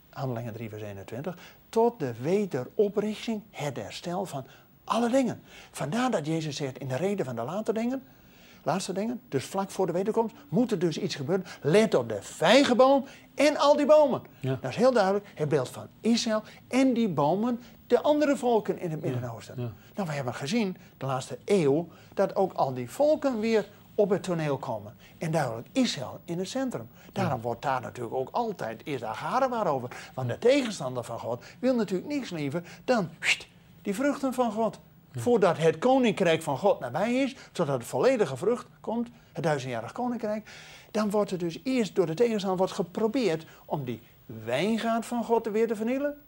Handelingen 0.09 0.53
3 0.53 0.69
vers 0.69 0.81
21, 0.81 1.37
tot 1.69 1.99
de 1.99 2.13
wederoprichting, 2.21 3.41
het 3.51 3.77
herstel 3.77 4.25
van 4.25 4.45
alle 4.83 5.09
dingen. 5.09 5.41
Vandaar 5.71 6.11
dat 6.11 6.25
Jezus 6.25 6.55
zegt 6.55 6.77
in 6.77 6.87
de 6.87 6.95
reden 6.95 7.25
van 7.25 7.35
de 7.35 7.43
later 7.43 7.73
dingen, 7.73 8.03
laatste 8.63 8.93
dingen, 8.93 9.21
dus 9.29 9.45
vlak 9.45 9.71
voor 9.71 9.85
de 9.85 9.91
wederkomst, 9.91 10.35
moet 10.49 10.71
er 10.71 10.79
dus 10.79 10.97
iets 10.97 11.15
gebeuren. 11.15 11.45
Let 11.61 11.93
op 11.93 12.09
de 12.09 12.21
vijgenboom 12.21 13.05
en 13.35 13.57
al 13.57 13.75
die 13.75 13.85
bomen. 13.85 14.21
Dat 14.41 14.69
is 14.69 14.75
heel 14.75 14.93
duidelijk 14.93 15.25
het 15.35 15.49
beeld 15.49 15.69
van 15.69 15.87
Israël 16.01 16.43
en 16.67 16.93
die 16.93 17.09
bomen, 17.09 17.59
de 17.87 18.01
andere 18.01 18.37
volken 18.37 18.79
in 18.79 18.91
het 18.91 19.01
Midden-Oosten. 19.01 19.73
Nou, 19.95 20.07
we 20.07 20.13
hebben 20.13 20.33
gezien 20.33 20.77
de 20.97 21.05
laatste 21.05 21.37
eeuw 21.45 21.87
dat 22.13 22.35
ook 22.35 22.53
al 22.53 22.73
die 22.73 22.89
volken 22.89 23.39
weer 23.39 23.69
op 23.95 24.09
het 24.09 24.23
toneel 24.23 24.57
komen. 24.57 24.95
En 25.17 25.31
duidelijk 25.31 25.67
Israël 25.71 26.19
in 26.25 26.37
het 26.37 26.49
centrum. 26.49 26.87
Daarom 27.11 27.41
wordt 27.41 27.61
daar 27.61 27.81
natuurlijk 27.81 28.15
ook 28.15 28.29
altijd 28.31 28.81
eerst 28.85 29.03
Agara 29.03 29.63
over. 29.63 29.89
Want 30.13 30.27
de 30.27 30.37
tegenstander 30.37 31.03
van 31.03 31.19
God 31.19 31.43
wil 31.59 31.75
natuurlijk 31.75 32.09
niets 32.09 32.29
liever 32.29 32.63
dan 32.85 33.09
die 33.81 33.95
vruchten 33.95 34.33
van 34.33 34.51
God. 34.51 34.79
Voordat 35.11 35.57
het 35.57 35.77
koninkrijk 35.77 36.41
van 36.41 36.57
God 36.57 36.79
nabij 36.79 37.13
is, 37.13 37.35
zodat 37.51 37.77
het 37.77 37.87
volledige 37.87 38.37
vrucht 38.37 38.67
komt, 38.81 39.09
het 39.31 39.43
duizendjarig 39.43 39.91
koninkrijk, 39.91 40.49
dan 40.91 41.09
wordt 41.09 41.31
er 41.31 41.37
dus 41.37 41.59
eerst 41.63 41.95
door 41.95 42.05
de 42.05 42.13
tegenstander 42.13 42.57
wordt 42.57 42.73
geprobeerd 42.73 43.45
om 43.65 43.83
die 43.83 44.01
wijngaard 44.25 45.05
van 45.05 45.23
God 45.23 45.47
weer 45.47 45.67
te 45.67 45.75
vernielen. 45.75 46.24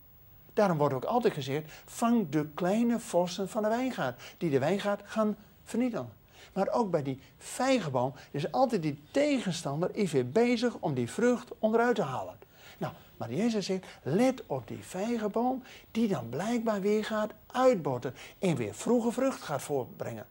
Daarom 0.57 0.77
wordt 0.77 0.93
ook 0.93 1.05
altijd 1.05 1.33
gezegd, 1.33 1.71
vang 1.85 2.29
de 2.29 2.47
kleine 2.53 2.99
vossen 2.99 3.49
van 3.49 3.63
de 3.63 3.67
wijngaard, 3.67 4.21
die 4.37 4.49
de 4.49 4.59
wijngaard 4.59 5.01
gaan 5.05 5.35
vernietigen. 5.63 6.09
Maar 6.53 6.69
ook 6.69 6.91
bij 6.91 7.03
die 7.03 7.19
vijgenboom 7.37 8.13
is 8.31 8.51
altijd 8.51 8.81
die 8.81 9.01
tegenstander 9.11 9.89
is 9.93 10.11
weer 10.11 10.29
bezig 10.29 10.73
om 10.79 10.93
die 10.93 11.11
vrucht 11.11 11.51
onderuit 11.59 11.95
te 11.95 12.01
halen. 12.01 12.35
Nou, 12.77 12.93
maar 13.17 13.33
Jezus 13.33 13.65
zegt, 13.65 13.85
let 14.03 14.43
op 14.47 14.67
die 14.67 14.83
vijgenboom 14.83 15.63
die 15.91 16.07
dan 16.07 16.29
blijkbaar 16.29 16.81
weer 16.81 17.05
gaat 17.05 17.31
uitbotten 17.47 18.13
en 18.39 18.55
weer 18.55 18.73
vroege 18.73 19.11
vrucht 19.11 19.41
gaat 19.41 19.61
voortbrengen. 19.61 20.25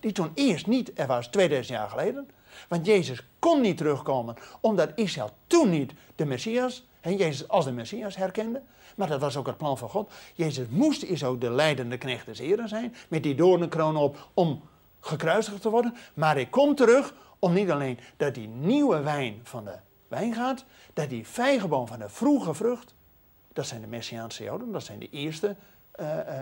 Die 0.00 0.12
toen 0.12 0.30
eerst 0.34 0.66
niet 0.66 0.90
er 0.94 1.06
was, 1.06 1.26
2000 1.26 1.76
jaar 1.76 1.88
geleden. 1.88 2.28
Want 2.68 2.86
Jezus 2.86 3.26
kon 3.38 3.60
niet 3.60 3.76
terugkomen 3.76 4.36
omdat 4.60 4.92
Israël 4.94 5.30
toen 5.46 5.70
niet 5.70 5.92
de 6.16 6.24
Messias, 6.24 6.84
en 7.00 7.16
Jezus 7.16 7.48
als 7.48 7.64
de 7.64 7.72
Messias 7.72 8.16
herkende. 8.16 8.62
Maar 8.96 9.08
dat 9.08 9.20
was 9.20 9.36
ook 9.36 9.46
het 9.46 9.56
plan 9.56 9.78
van 9.78 9.88
God. 9.88 10.12
Jezus 10.34 10.66
moest 10.68 11.02
is 11.02 11.24
ook 11.24 11.40
de 11.40 11.50
leidende 11.50 11.98
knecht 11.98 12.26
des 12.26 12.38
Heren 12.38 12.68
zijn, 12.68 12.94
met 13.08 13.22
die 13.22 13.34
doornenkroon 13.34 13.96
op 13.96 14.28
om 14.34 14.62
gekruisigd 15.00 15.60
te 15.60 15.70
worden. 15.70 15.94
Maar 16.14 16.34
hij 16.34 16.46
komt 16.46 16.76
terug 16.76 17.14
om 17.38 17.52
niet 17.52 17.70
alleen 17.70 17.98
dat 18.16 18.34
die 18.34 18.48
nieuwe 18.48 19.00
wijn 19.00 19.40
van 19.42 19.64
de 19.64 19.74
wijngaard, 20.08 20.64
dat 20.92 21.08
die 21.08 21.26
vijgenboom 21.26 21.86
van 21.86 21.98
de 21.98 22.08
vroege 22.08 22.54
vrucht, 22.54 22.94
dat 23.52 23.66
zijn 23.66 23.80
de 23.80 23.86
Messiaanse 23.86 24.42
Joden, 24.42 24.72
dat 24.72 24.84
zijn 24.84 24.98
de 24.98 25.10
eerste 25.10 25.56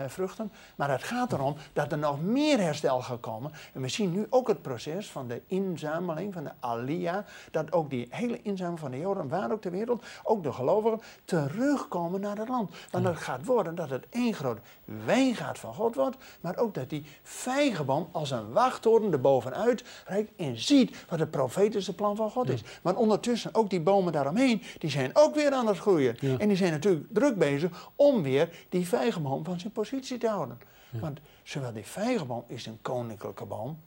vruchten. 0.07 0.51
Maar 0.75 0.89
het 0.89 1.03
gaat 1.03 1.33
erom 1.33 1.55
dat 1.73 1.91
er 1.91 1.97
nog 1.97 2.21
meer 2.21 2.59
herstel 2.59 3.01
gaat 3.01 3.19
komen. 3.19 3.51
En 3.73 3.81
we 3.81 3.87
zien 3.87 4.11
nu 4.11 4.27
ook 4.29 4.47
het 4.47 4.61
proces 4.61 5.09
van 5.09 5.27
de 5.27 5.41
inzameling, 5.47 6.33
van 6.33 6.43
de 6.43 6.51
Alia. 6.59 7.25
Dat 7.51 7.73
ook 7.73 7.89
die 7.89 8.07
hele 8.09 8.41
inzameling 8.41 8.79
van 8.79 8.91
de 8.91 8.97
Joden, 8.97 9.27
waar 9.27 9.51
ook 9.51 9.61
ter 9.61 9.71
wereld, 9.71 10.03
ook 10.23 10.43
de 10.43 10.53
gelovigen, 10.53 11.01
terugkomen 11.25 12.21
naar 12.21 12.37
het 12.37 12.49
land. 12.49 12.75
Want 12.91 13.05
het 13.05 13.17
gaat 13.17 13.45
worden 13.45 13.75
dat 13.75 13.89
het 13.89 14.05
één 14.09 14.33
groot 14.33 14.59
wijngaard 15.05 15.59
van 15.59 15.73
God 15.73 15.95
wordt. 15.95 16.17
Maar 16.41 16.57
ook 16.57 16.73
dat 16.73 16.89
die 16.89 17.05
vijgenboom 17.23 18.07
als 18.11 18.31
een 18.31 18.51
wachttoren 18.51 19.11
erbovenuit 19.11 19.83
rijdt 20.05 20.31
en 20.37 20.57
ziet 20.57 21.05
wat 21.09 21.19
het 21.19 21.31
profetische 21.31 21.95
plan 21.95 22.15
van 22.15 22.31
God 22.31 22.49
is. 22.49 22.63
Maar 22.81 22.95
ondertussen 22.95 23.55
ook 23.55 23.69
die 23.69 23.81
bomen 23.81 24.13
daaromheen, 24.13 24.61
die 24.77 24.89
zijn 24.89 25.11
ook 25.13 25.35
weer 25.35 25.51
aan 25.51 25.67
het 25.67 25.77
groeien. 25.77 26.17
En 26.37 26.47
die 26.47 26.57
zijn 26.57 26.71
natuurlijk 26.71 27.05
druk 27.09 27.37
bezig 27.37 27.91
om 27.95 28.23
weer 28.23 28.49
die 28.69 28.87
vijgenboom 28.87 29.43
van 29.49 29.59
zijn 29.59 29.73
positie 29.73 30.17
te 30.17 30.27
houden. 30.27 30.59
Want 30.91 31.19
zowel 31.43 31.73
die 31.73 31.85
vijgenboom 31.85 32.43
is 32.47 32.65
een 32.65 32.81
koninklijke 32.81 33.45
boom 33.45 33.79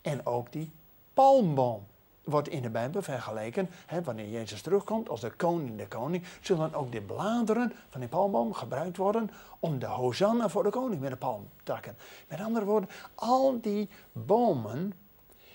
en 0.00 0.26
ook 0.26 0.52
die 0.52 0.70
palmboom 1.14 1.86
wordt 2.24 2.48
in 2.48 2.62
de 2.62 2.70
Bijbel 2.70 3.02
vergeleken, 3.02 3.68
hè, 3.86 4.02
wanneer 4.02 4.28
Jezus 4.28 4.62
terugkomt 4.62 5.08
als 5.08 5.20
de 5.20 5.30
koning 5.30 5.78
de 5.78 5.88
koning, 5.88 6.24
zullen 6.40 6.74
ook 6.74 6.92
de 6.92 7.00
bladeren 7.00 7.72
van 7.88 8.00
die 8.00 8.08
palmboom 8.08 8.52
gebruikt 8.52 8.96
worden 8.96 9.30
om 9.60 9.78
de 9.78 9.86
hosanna 9.86 10.48
voor 10.48 10.62
de 10.62 10.70
koning 10.70 11.00
met 11.00 11.10
de 11.10 11.16
palmtakken. 11.16 11.96
Met 12.28 12.40
andere 12.40 12.64
woorden, 12.64 12.90
al 13.14 13.60
die 13.60 13.88
bomen 14.12 14.92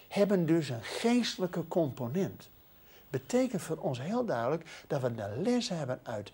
hebben 0.08 0.46
dus 0.46 0.70
een 0.70 0.84
geestelijke 0.84 1.68
component. 1.68 2.50
Betekent 3.10 3.62
voor 3.62 3.78
ons 3.78 4.02
heel 4.02 4.26
duidelijk 4.26 4.84
dat 4.88 5.02
we 5.02 5.16
de 5.16 5.34
les 5.38 5.70
hebben 5.70 6.00
uit 6.04 6.32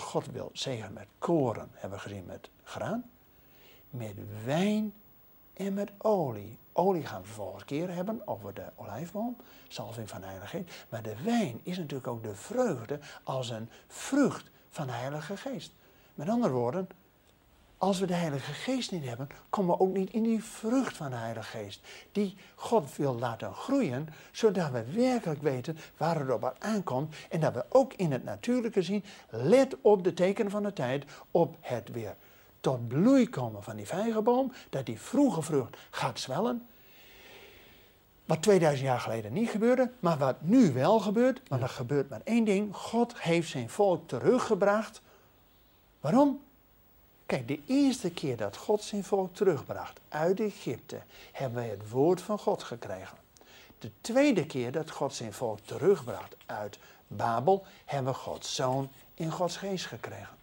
God 0.00 0.26
wil 0.30 0.50
zeggen 0.52 0.92
met 0.92 1.06
koren, 1.18 1.70
hebben 1.72 1.98
we 1.98 2.04
gezien 2.04 2.24
met 2.26 2.50
graan, 2.62 3.10
met 3.90 4.14
wijn 4.44 4.94
en 5.52 5.74
met 5.74 5.90
olie. 5.98 6.58
Olie 6.72 7.06
gaan 7.06 7.20
we 7.20 7.26
vervolgens 7.26 7.64
keer 7.64 7.94
hebben 7.94 8.28
over 8.28 8.54
de 8.54 8.66
olijfboom, 8.76 9.36
salving 9.68 10.08
van 10.08 10.22
Geest. 10.44 10.86
Maar 10.88 11.02
de 11.02 11.22
wijn 11.22 11.60
is 11.62 11.78
natuurlijk 11.78 12.06
ook 12.06 12.22
de 12.22 12.34
vreugde 12.34 12.98
als 13.22 13.50
een 13.50 13.70
vrucht 13.88 14.50
van 14.70 14.86
de 14.86 14.92
Heilige 14.92 15.36
Geest. 15.36 15.72
Met 16.14 16.28
andere 16.28 16.52
woorden, 16.52 16.88
als 17.84 17.98
we 17.98 18.06
de 18.06 18.14
Heilige 18.14 18.52
Geest 18.52 18.90
niet 18.90 19.04
hebben, 19.04 19.28
komen 19.50 19.76
we 19.76 19.82
ook 19.82 19.96
niet 19.96 20.10
in 20.10 20.22
die 20.22 20.44
vrucht 20.44 20.96
van 20.96 21.10
de 21.10 21.16
Heilige 21.16 21.58
Geest. 21.58 21.80
Die 22.12 22.36
God 22.54 22.96
wil 22.96 23.14
laten 23.14 23.54
groeien, 23.54 24.08
zodat 24.32 24.70
we 24.70 24.84
werkelijk 24.92 25.42
weten 25.42 25.78
waar 25.96 26.18
het 26.18 26.30
op 26.30 26.56
aankomt. 26.58 27.14
En 27.30 27.40
dat 27.40 27.54
we 27.54 27.64
ook 27.68 27.94
in 27.94 28.12
het 28.12 28.24
natuurlijke 28.24 28.82
zien, 28.82 29.04
let 29.30 29.76
op 29.80 30.04
de 30.04 30.14
tekenen 30.14 30.50
van 30.50 30.62
de 30.62 30.72
tijd, 30.72 31.04
op 31.30 31.56
het 31.60 31.90
weer 31.90 32.16
tot 32.60 32.88
bloei 32.88 33.28
komen 33.28 33.62
van 33.62 33.76
die 33.76 33.86
vijgenboom, 33.86 34.52
dat 34.70 34.86
die 34.86 35.00
vroege 35.00 35.42
vrucht 35.42 35.76
gaat 35.90 36.20
zwellen. 36.20 36.66
Wat 38.24 38.42
2000 38.42 38.86
jaar 38.86 39.00
geleden 39.00 39.32
niet 39.32 39.50
gebeurde, 39.50 39.90
maar 40.00 40.18
wat 40.18 40.36
nu 40.40 40.72
wel 40.72 41.00
gebeurt. 41.00 41.40
Want 41.48 41.62
er 41.62 41.68
gebeurt 41.68 42.08
maar 42.08 42.20
één 42.24 42.44
ding. 42.44 42.76
God 42.76 43.20
heeft 43.20 43.48
zijn 43.48 43.70
volk 43.70 44.08
teruggebracht. 44.08 45.02
Waarom? 46.00 46.43
Kijk, 47.26 47.48
de 47.48 47.60
eerste 47.66 48.10
keer 48.10 48.36
dat 48.36 48.56
God 48.56 48.82
zijn 48.82 49.04
volk 49.04 49.34
terugbracht 49.34 50.00
uit 50.08 50.40
Egypte, 50.40 51.02
hebben 51.32 51.58
wij 51.58 51.68
het 51.68 51.90
woord 51.90 52.22
van 52.22 52.38
God 52.38 52.62
gekregen. 52.62 53.18
De 53.78 53.90
tweede 54.00 54.46
keer 54.46 54.72
dat 54.72 54.90
God 54.90 55.14
zijn 55.14 55.32
volk 55.32 55.58
terugbracht 55.60 56.36
uit 56.46 56.78
Babel, 57.06 57.64
hebben 57.84 58.12
we 58.12 58.18
Gods 58.18 58.54
zoon 58.54 58.90
in 59.14 59.30
Gods 59.30 59.56
geest 59.56 59.86
gekregen. 59.86 60.36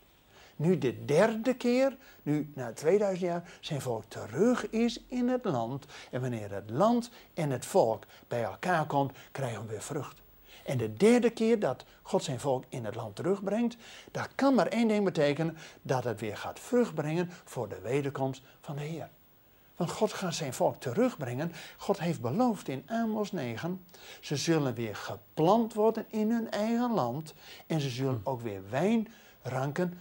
Nu 0.56 0.78
de 0.78 1.06
derde 1.06 1.54
keer, 1.56 1.98
nu 2.24 2.52
na 2.54 2.74
2000 2.74 3.20
jaar, 3.20 3.52
zijn 3.60 3.82
volk 3.82 4.04
terug 4.08 4.70
is 4.70 5.02
in 5.08 5.30
het 5.30 5.46
land. 5.46 5.86
En 6.12 6.22
wanneer 6.22 6.52
het 6.52 6.70
land 6.70 7.10
en 7.34 7.50
het 7.50 7.66
volk 7.66 8.04
bij 8.28 8.44
elkaar 8.44 8.86
komt, 8.86 9.18
krijgen 9.32 9.62
we 9.62 9.68
weer 9.68 9.82
vrucht. 9.82 10.22
En 10.66 10.78
de 10.78 10.94
derde 10.94 11.30
keer 11.30 11.60
dat 11.60 11.86
God 12.02 12.24
zijn 12.24 12.40
volk 12.40 12.64
in 12.70 12.86
het 12.86 12.96
land 12.96 13.16
terugbrengt, 13.16 13.78
dat 14.12 14.30
kan 14.36 14.56
maar 14.56 14.68
één 14.68 14.88
ding 14.88 15.04
betekenen, 15.04 15.58
dat 15.82 16.04
het 16.04 16.20
weer 16.20 16.38
gaat 16.38 16.60
vrucht 16.60 16.94
brengen 16.94 17.30
voor 17.44 17.70
de 17.70 17.80
wederkomst 17.80 18.42
van 18.62 18.76
de 18.76 18.82
Heer. 18.82 19.10
Want 19.76 19.92
God 19.94 20.14
gaat 20.14 20.36
zijn 20.36 20.54
volk 20.54 20.80
terugbrengen. 20.80 21.52
God 21.78 22.00
heeft 22.00 22.22
beloofd 22.22 22.68
in 22.68 22.84
Amos 22.86 23.32
9, 23.32 23.86
ze 24.20 24.36
zullen 24.36 24.74
weer 24.74 24.96
geplant 24.96 25.74
worden 25.74 26.06
in 26.10 26.32
hun 26.32 26.52
eigen 26.52 26.94
land 26.94 27.34
en 27.68 27.82
ze 27.82 27.90
zullen 27.90 28.22
ook 28.24 28.42
weer 28.42 28.62
wijnranken 28.70 30.00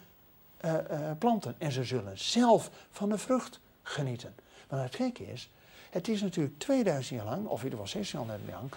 uh, 0.65 0.75
uh, 0.91 1.11
planten. 1.19 1.55
En 1.59 1.73
ze 1.73 1.85
zullen 1.85 2.19
zelf 2.19 2.71
van 2.91 3.09
de 3.09 3.19
vrucht 3.19 3.61
genieten. 3.83 4.35
Maar 4.69 4.83
het 4.83 4.95
gekke 4.95 5.33
is, 5.33 5.51
het 5.91 6.09
is 6.09 6.23
natuurlijk 6.23 6.59
2000 6.59 7.21
jaar 7.21 7.29
lang, 7.29 7.47
of 7.47 7.59
in 7.59 7.65
ieder 7.65 7.79
geval 7.79 8.03
600 8.03 8.41
jaar 8.47 8.59
lang, 8.59 8.71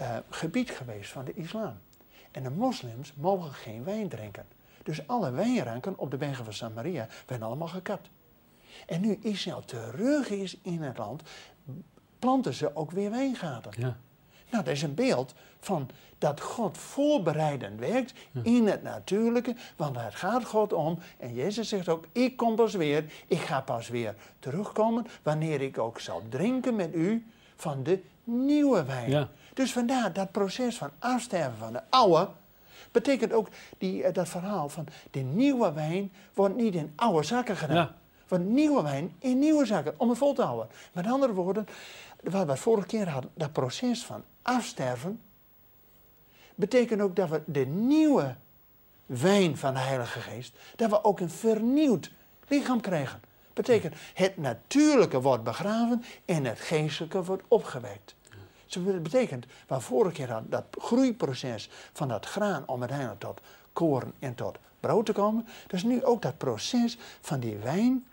uh, 0.00 0.16
gebied 0.30 0.70
geweest 0.70 1.10
van 1.10 1.24
de 1.24 1.34
islam. 1.34 1.78
En 2.30 2.42
de 2.42 2.50
moslims 2.50 3.12
mogen 3.16 3.52
geen 3.52 3.84
wijn 3.84 4.08
drinken. 4.08 4.46
Dus 4.82 5.06
alle 5.06 5.30
wijnranken 5.30 5.98
op 5.98 6.10
de 6.10 6.16
bergen 6.16 6.44
van 6.44 6.52
Samaria 6.52 7.08
werden 7.26 7.46
allemaal 7.46 7.68
gekapt. 7.68 8.10
En 8.86 9.00
nu 9.00 9.18
Israël 9.22 9.64
terug 9.64 10.30
is 10.30 10.58
in 10.62 10.82
het 10.82 10.98
land, 10.98 11.22
planten 12.18 12.54
ze 12.54 12.76
ook 12.76 12.90
weer 12.90 13.10
wijngaarden. 13.10 13.72
Ja. 13.76 13.96
Nou, 14.50 14.64
dat 14.64 14.74
is 14.74 14.82
een 14.82 14.94
beeld 14.94 15.34
van 15.60 15.90
dat 16.18 16.40
God 16.40 16.78
voorbereidend 16.78 17.78
werkt 17.78 18.12
in 18.42 18.66
het 18.66 18.82
natuurlijke. 18.82 19.54
Want 19.76 19.96
het 19.96 20.14
gaat 20.14 20.44
God 20.44 20.72
om. 20.72 20.98
En 21.18 21.34
Jezus 21.34 21.68
zegt 21.68 21.88
ook, 21.88 22.06
ik 22.12 22.36
kom 22.36 22.54
pas 22.54 22.74
weer. 22.74 23.04
Ik 23.26 23.38
ga 23.40 23.60
pas 23.60 23.88
weer 23.88 24.14
terugkomen 24.38 25.06
wanneer 25.22 25.60
ik 25.60 25.78
ook 25.78 26.00
zal 26.00 26.22
drinken 26.28 26.76
met 26.76 26.94
u 26.94 27.26
van 27.56 27.82
de 27.82 28.02
nieuwe 28.24 28.84
wijn. 28.84 29.10
Ja. 29.10 29.28
Dus 29.58 29.72
vandaar 29.72 30.12
dat 30.12 30.32
proces 30.32 30.76
van 30.76 30.90
afsterven 30.98 31.58
van 31.58 31.72
de 31.72 31.80
oude. 31.90 32.28
Betekent 32.90 33.32
ook 33.32 33.48
die, 33.78 34.02
eh, 34.02 34.14
dat 34.14 34.28
verhaal 34.28 34.68
van 34.68 34.86
de 35.10 35.20
nieuwe 35.20 35.72
wijn 35.72 36.12
wordt 36.34 36.56
niet 36.56 36.74
in 36.74 36.92
oude 36.96 37.26
zakken 37.26 37.56
gedaan. 37.56 37.76
Ja. 37.76 37.94
Want 38.28 38.48
nieuwe 38.48 38.82
wijn 38.82 39.14
in 39.18 39.38
nieuwe 39.38 39.66
zakken, 39.66 39.94
om 39.96 40.08
het 40.08 40.18
vol 40.18 40.32
te 40.34 40.42
houden. 40.42 40.68
Met 40.92 41.06
andere 41.06 41.32
woorden, 41.32 41.66
wat 42.22 42.46
we 42.46 42.56
vorige 42.56 42.86
keer 42.86 43.08
hadden, 43.08 43.30
dat 43.34 43.52
proces 43.52 44.04
van 44.04 44.24
afsterven, 44.42 45.20
betekent 46.54 47.00
ook 47.00 47.16
dat 47.16 47.28
we 47.28 47.42
de 47.46 47.66
nieuwe 47.66 48.34
wijn 49.06 49.56
van 49.56 49.74
de 49.74 49.80
Heilige 49.80 50.20
Geest, 50.20 50.56
dat 50.76 50.90
we 50.90 51.04
ook 51.04 51.20
een 51.20 51.30
vernieuwd 51.30 52.10
lichaam 52.48 52.80
krijgen. 52.80 53.20
Betekent, 53.52 53.94
het 54.14 54.36
natuurlijke 54.36 55.20
wordt 55.20 55.44
begraven 55.44 56.04
en 56.24 56.44
het 56.44 56.60
geestelijke 56.60 57.24
wordt 57.24 57.42
opgewekt. 57.48 58.16
Dus 58.68 58.84
dat 58.84 59.02
betekent, 59.02 59.46
waar 59.66 59.80
vorige 59.80 60.14
keer 60.14 60.30
hadden, 60.30 60.50
dat 60.50 60.64
groeiproces 60.70 61.68
van 61.92 62.08
dat 62.08 62.26
graan 62.26 62.62
om 62.66 62.80
uiteindelijk 62.80 63.20
tot 63.20 63.40
koren 63.72 64.12
en 64.18 64.34
tot 64.34 64.58
brood 64.80 65.06
te 65.06 65.12
komen, 65.12 65.46
dus 65.66 65.82
nu 65.82 66.04
ook 66.04 66.22
dat 66.22 66.38
proces 66.38 66.98
van 67.20 67.40
die 67.40 67.56
wijn 67.56 68.04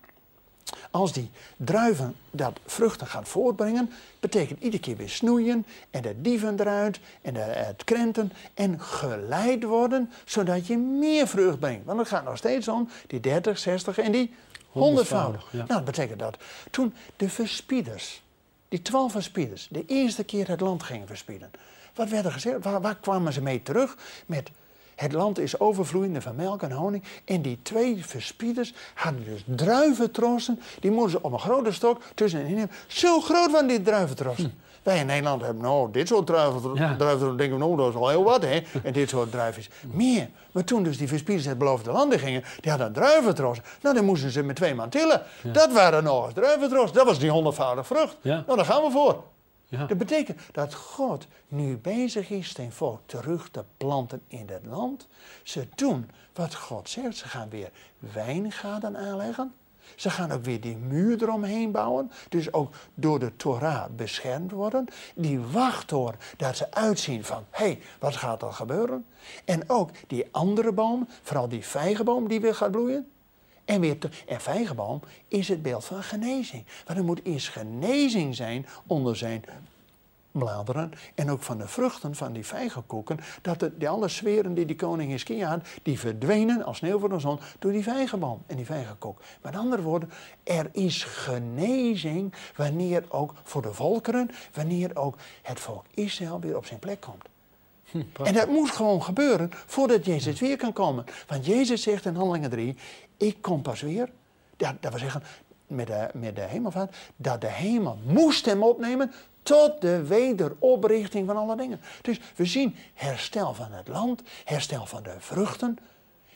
als 0.92 1.14
die 1.14 1.32
druiven 1.58 2.16
dat 2.32 2.60
vruchten 2.66 3.08
gaan 3.08 3.26
voortbrengen, 3.26 3.92
betekent 4.20 4.62
iedere 4.62 4.82
keer 4.82 4.98
weer 4.98 5.10
snoeien 5.10 5.66
en 5.90 6.02
de 6.02 6.22
dieven 6.22 6.60
eruit 6.60 7.00
en 7.22 7.34
de, 7.34 7.40
het 7.40 7.84
krenten 7.84 8.32
en 8.54 8.82
geleid 8.82 9.64
worden, 9.64 10.12
zodat 10.26 10.68
je 10.68 10.78
meer 10.78 11.28
vrucht 11.28 11.60
brengt. 11.60 11.86
Want 11.86 12.00
het 12.00 12.08
gaat 12.08 12.24
nog 12.24 12.38
steeds 12.38 12.68
om 12.68 12.90
die 13.08 13.20
30, 13.20 13.58
60 13.58 13.98
en 13.98 14.12
die 14.12 14.34
100 14.70 15.10
Honderdvoudig, 15.10 15.48
ja. 15.52 15.58
Nou, 15.58 15.68
dat 15.68 15.86
betekent 15.86 16.20
dat 16.20 16.38
toen 16.72 16.94
de 17.16 17.30
verspieders, 17.30 18.22
die 18.70 18.82
twaalf 18.82 19.12
verspieders, 19.12 19.68
de 19.72 19.86
eerste 19.86 20.24
keer 20.24 20.48
het 20.48 20.60
land 20.60 20.84
gingen 20.84 21.08
verspieden. 21.08 21.52
Wat 21.96 22.10
werd 22.10 22.26
er 22.26 22.32
gezegd? 22.32 22.64
Waar, 22.64 22.96
kwamen 22.96 23.34
ze 23.34 23.42
mee 23.42 23.62
terug? 23.62 23.98
Met 24.26 24.52
het 24.96 25.12
land 25.12 25.40
is 25.40 25.60
overvloeiende 25.60 26.22
van 26.22 26.36
melk 26.36 26.62
en 26.62 26.72
honing. 26.72 27.04
En 27.26 27.42
die 27.42 27.60
twee 27.62 28.06
verspieders 28.06 28.74
hadden 28.94 29.26
dus 29.26 29.44
druiventrossen. 29.46 30.60
Die 30.80 30.92
moesten 30.92 31.24
op 31.24 31.32
een 31.32 31.40
grote 31.40 31.72
stok 31.72 32.02
tussenin 32.16 32.46
nemen. 32.46 32.72
Zo 32.88 33.22
groot 33.22 33.52
waren 33.52 33.68
die 33.68 33.82
druiventrossen. 33.82 34.54
Wij 34.86 35.00
in 35.00 35.06
Nederland 35.06 35.42
hebben 35.42 35.64
nou 35.64 35.92
dit 35.92 36.08
soort 36.08 36.26
druiven. 36.26 36.74
Ja. 36.74 36.96
druiven 36.96 37.38
denken 37.38 37.58
we, 37.58 37.66
nou 37.66 37.78
dat 37.78 37.90
is 37.90 37.96
al 37.96 38.10
heel 38.10 38.24
wat 38.24 38.42
hè. 38.42 38.62
En 38.84 38.94
dit 38.94 39.10
soort 39.10 39.32
druiven. 39.32 39.64
Meer. 39.92 40.30
Maar 40.52 40.64
toen 40.64 40.84
dus 40.84 40.98
die 40.98 41.08
verspieders 41.08 41.46
het 41.46 41.58
beloofde 41.58 41.92
land 41.92 42.14
in 42.14 42.20
gingen. 42.20 42.44
Die 42.60 42.72
hadden 42.72 42.94
druiventrossen. 42.94 43.66
Nou 43.82 43.96
dan 43.96 44.06
moesten 44.06 44.32
ze 44.32 44.44
met 44.44 44.56
twee 44.56 44.76
man 44.76 44.90
tillen. 44.90 45.22
Dat 45.44 45.74
waren 45.74 46.04
nog 46.04 46.26
eens 46.26 46.34
druiventrossen. 46.34 46.98
Dat 46.98 47.06
was 47.06 47.20
die 47.20 47.30
honderdvoudige 47.30 47.94
vrucht. 47.94 48.18
Ja. 48.22 48.44
Nou 48.46 48.58
daar 48.58 48.66
gaan 48.66 48.84
we 48.84 48.92
voor. 48.92 49.24
Dat 49.88 49.98
betekent 49.98 50.40
dat 50.52 50.74
God 50.74 51.28
nu 51.48 51.78
bezig 51.78 52.30
is 52.30 52.54
zijn 52.54 52.72
volk 52.72 53.00
terug 53.06 53.50
te 53.50 53.64
planten 53.78 54.22
in 54.28 54.48
het 54.50 54.66
land. 54.66 55.08
Ze 55.44 55.68
doen 55.76 56.10
wat 56.34 56.56
God 56.56 56.90
zegt. 56.90 57.18
Ze 57.18 57.28
gaan 57.28 57.50
weer 57.50 57.70
wijngaarden 58.00 58.98
aanleggen. 58.98 59.54
Ze 59.96 60.10
gaan 60.10 60.32
ook 60.32 60.44
weer 60.44 60.62
die 60.62 60.78
muur 60.78 61.24
eromheen 61.24 61.72
bouwen. 61.72 62.12
Dus 62.30 62.54
ook 62.54 62.74
door 62.94 63.20
de 63.20 63.36
Torah 63.36 63.86
beschermd 63.96 64.52
worden. 64.52 64.88
Die 65.16 65.40
wachttoren, 65.40 66.20
dat 66.38 66.58
ze 66.58 66.72
uitzien 66.72 67.24
van, 67.24 67.46
hé, 67.50 67.66
hey, 67.66 67.80
wat 68.00 68.16
gaat 68.16 68.42
er 68.42 68.54
gebeuren? 68.54 69.06
En 69.46 69.70
ook 69.70 69.90
die 70.08 70.28
andere 70.32 70.72
boom, 70.72 71.08
vooral 71.22 71.50
die 71.50 71.66
vijgenboom 71.66 72.28
die 72.28 72.42
weer 72.42 72.56
gaat 72.56 72.72
bloeien. 72.72 73.10
En, 73.66 73.80
weer 73.80 73.98
en 74.28 74.42
vijgenboom 74.42 75.02
is 75.28 75.48
het 75.48 75.62
beeld 75.62 75.86
van 75.86 76.04
genezing. 76.04 76.66
Want 76.86 77.00
er 77.00 77.06
moet 77.06 77.24
eerst 77.24 77.50
genezing 77.50 78.36
zijn 78.36 78.66
onder 78.88 79.18
zijn 79.18 79.44
bladeren 80.38 80.92
en 81.16 81.32
ook 81.32 81.42
van 81.42 81.58
de 81.58 81.68
vruchten 81.68 82.16
van 82.16 82.34
die 82.34 82.46
vijgenkoeken, 82.46 83.20
dat 83.42 83.60
de, 83.60 83.78
die 83.78 83.90
alle 83.90 84.08
zweren 84.08 84.54
die 84.54 84.66
die 84.66 84.76
koning 84.76 85.12
Hiskia 85.12 85.50
had, 85.50 85.68
die 85.84 86.00
verdwenen 86.00 86.64
als 86.64 86.78
sneeuw 86.78 87.00
voor 87.00 87.10
de 87.10 87.20
zon 87.20 87.40
door 87.60 87.72
die 87.72 87.84
vijgenboom 87.84 88.44
en 88.48 88.56
die 88.56 88.66
vijgenkoek. 88.66 89.22
Met 89.42 89.56
andere 89.56 89.82
woorden, 89.82 90.12
er 90.44 90.70
is 90.72 91.04
genezing 91.04 92.34
wanneer 92.56 93.04
ook 93.10 93.34
voor 93.44 93.62
de 93.62 93.74
volkeren, 93.74 94.30
wanneer 94.54 94.96
ook 94.96 95.18
het 95.42 95.60
volk 95.60 95.86
Israël 95.94 96.40
weer 96.40 96.58
op 96.58 96.66
zijn 96.66 96.80
plek 96.80 97.02
komt. 97.02 97.24
En 98.24 98.34
dat 98.34 98.48
moet 98.48 98.72
gewoon 98.72 99.04
gebeuren 99.04 99.50
voordat 99.66 100.06
Jezus 100.06 100.40
weer 100.40 100.58
kan 100.58 100.74
komen. 100.74 101.06
Want 101.28 101.46
Jezus 101.46 101.82
zegt 101.82 102.06
in 102.06 102.16
Handelingen 102.16 102.50
3, 102.50 102.76
ik 103.18 103.42
kom 103.42 103.62
pas 103.62 103.82
weer. 103.82 104.10
Dat, 104.58 104.74
dat 104.80 104.92
wil 104.92 105.00
zeggen, 105.00 105.24
met 105.68 105.88
de, 105.88 106.10
met 106.14 106.36
de 106.36 106.42
hemelvaart, 106.42 106.96
dat 107.16 107.42
de 107.42 107.48
hemel 107.48 108.00
moest 108.06 108.46
hem 108.46 108.64
opnemen 108.64 109.12
tot 109.46 109.82
de 109.82 110.06
wederoprichting 110.06 111.28
van 111.28 111.38
alle 111.38 111.56
dingen. 111.56 111.82
Dus 112.02 112.20
we 112.36 112.46
zien 112.46 112.76
herstel 112.94 113.54
van 113.54 113.72
het 113.72 113.88
land, 113.88 114.22
herstel 114.44 114.86
van 114.86 115.04
de 115.04 115.16
vruchten. 115.18 115.78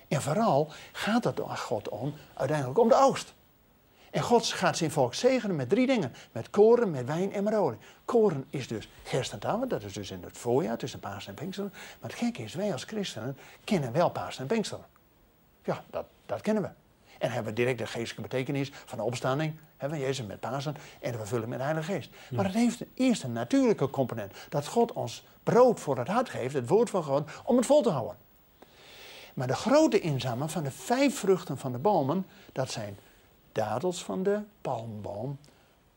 En 0.08 0.22
vooral 0.22 0.72
gaat 0.92 1.24
het 1.24 1.44
aan 1.44 1.58
God 1.58 1.90
om, 1.90 2.14
uiteindelijk 2.34 2.80
om 2.80 2.90
de 2.90 2.96
oogst. 2.96 3.34
En 4.12 4.22
God 4.22 4.46
gaat 4.46 4.78
zijn 4.78 4.92
volk 4.92 5.14
zegenen 5.14 5.56
met 5.56 5.70
drie 5.70 5.88
dingen. 5.88 6.14
Met 6.32 6.50
koren, 6.50 6.92
met 6.92 7.06
wijn 7.06 7.34
en 7.34 7.44
met. 7.44 7.78
Koren 8.06 8.46
is 8.50 8.68
dus 8.68 8.90
gerstentouwen, 9.04 9.68
dat 9.68 9.84
is 9.84 9.94
dus 9.94 10.12
in 10.12 10.24
het 10.24 10.38
voorjaar 10.38 10.78
tussen 10.78 11.00
Paas 11.00 11.28
en 11.28 11.34
Pinksteren. 11.34 11.72
Maar 11.74 12.10
het 12.10 12.20
gekke 12.20 12.44
is, 12.44 12.54
wij 12.54 12.72
als 12.72 12.84
christenen 12.84 13.38
kennen 13.64 13.92
wel 13.92 14.10
Paas 14.10 14.40
en 14.40 14.48
Pinksteren. 14.48 14.86
Ja, 15.64 15.84
dat, 15.90 16.06
dat 16.26 16.42
kennen 16.42 16.64
we. 16.64 16.70
En 17.18 17.32
hebben 17.32 17.56
direct 17.56 17.78
de 17.78 17.88
geestelijke 17.88 18.22
betekenis 18.22 18.72
van 18.86 18.98
de 18.98 19.04
opstanding, 19.04 19.54
we 19.88 19.98
Jezus 19.98 20.26
met 20.26 20.40
Pasen 20.40 20.76
en 21.02 21.12
de 21.12 21.18
vervulling 21.18 21.50
met 21.50 21.58
de 21.58 21.64
Heilige 21.64 21.92
Geest. 21.92 22.10
Maar 22.32 22.46
het 22.46 22.54
heeft 22.54 22.84
eerst 22.94 23.24
een 23.24 23.32
natuurlijke 23.32 23.90
component. 23.90 24.34
Dat 24.50 24.68
God 24.68 24.94
ons 24.94 25.26
brood 25.44 25.80
voor 25.80 25.98
het 25.98 26.08
hart 26.08 26.30
geeft, 26.30 26.54
het 26.54 26.70
woord 26.70 26.90
van 26.90 27.04
God, 27.04 27.30
om 27.44 27.58
het 27.58 27.66
vol 27.66 27.82
te 27.82 27.90
houden. 27.90 28.18
Maar 29.34 29.48
de 29.48 29.56
grote 29.56 30.00
inzamelen 30.00 30.50
van 30.50 30.64
de 30.64 30.72
vijf 30.72 31.20
vruchten 31.20 31.58
van 31.58 31.72
de 31.72 31.78
bomen, 31.78 32.26
dat 32.52 32.72
zijn 32.72 32.98
dadels 33.52 34.04
van 34.04 34.24
de 34.24 34.40
palmboom, 34.62 35.38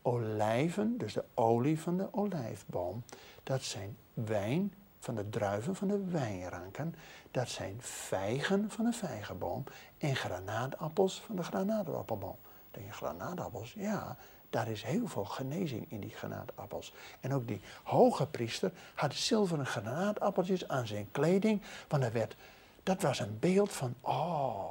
olijven, 0.01 0.97
dus 0.97 1.13
de 1.13 1.23
olie 1.33 1.79
van 1.79 1.97
de 1.97 2.07
olijfboom. 2.11 3.03
Dat 3.43 3.63
zijn 3.63 3.97
wijn 4.13 4.73
van 4.99 5.15
de 5.15 5.29
druiven 5.29 5.75
van 5.75 5.87
de 5.87 6.05
wijnranken. 6.05 6.95
Dat 7.31 7.49
zijn 7.49 7.75
vijgen 7.79 8.69
van 8.69 8.85
de 8.85 8.93
vijgenboom 8.93 9.63
en 9.97 10.15
granaatappels 10.15 11.21
van 11.25 11.35
de 11.35 11.43
granaatappelboom. 11.43 12.37
Denk 12.73 12.85
je, 12.85 12.93
granaatappels? 12.93 13.73
Ja, 13.77 14.17
daar 14.49 14.67
is 14.67 14.83
heel 14.83 15.07
veel 15.07 15.25
genezing 15.25 15.91
in 15.91 15.99
die 15.99 16.09
granaatappels. 16.09 16.93
En 17.19 17.33
ook 17.33 17.47
die 17.47 17.61
hoge 17.83 18.27
priester 18.27 18.71
had 18.93 19.13
zilveren 19.13 19.65
granaatappeltjes 19.65 20.67
aan 20.67 20.87
zijn 20.87 21.07
kleding, 21.11 21.61
want 21.87 22.03
dat, 22.03 22.11
werd, 22.11 22.35
dat 22.83 23.01
was 23.01 23.19
een 23.19 23.39
beeld 23.39 23.71
van, 23.71 23.93
oh, 24.01 24.69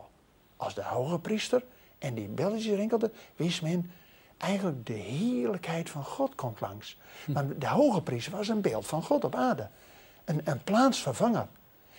als 0.56 0.74
de 0.74 0.82
hoge 0.82 1.18
priester 1.18 1.64
en 1.98 2.14
die 2.14 2.28
belletjes 2.28 2.76
rinkelde, 2.76 3.12
wist 3.36 3.62
men 3.62 3.90
eigenlijk 4.36 4.86
de 4.86 4.92
heerlijkheid 4.92 5.90
van 5.90 6.04
God 6.04 6.34
komt 6.34 6.60
langs. 6.60 6.96
Want 7.26 7.60
de 7.60 7.68
hoge 7.68 8.02
priester 8.02 8.36
was 8.36 8.48
een 8.48 8.60
beeld 8.60 8.86
van 8.86 9.02
God 9.02 9.24
op 9.24 9.34
aarde. 9.34 9.68
Een, 10.24 10.40
een 10.44 10.64
plaatsvervanger. 10.64 11.46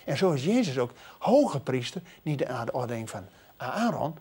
En 0.05 0.17
zo 0.17 0.31
is 0.31 0.43
Jezus 0.43 0.77
ook 0.77 0.91
hoge 1.19 1.59
priester, 1.59 2.01
niet 2.21 2.47
naar 2.47 2.65
de 2.65 2.73
ordening 2.73 3.09
van 3.09 3.25
Aaron, 3.57 4.17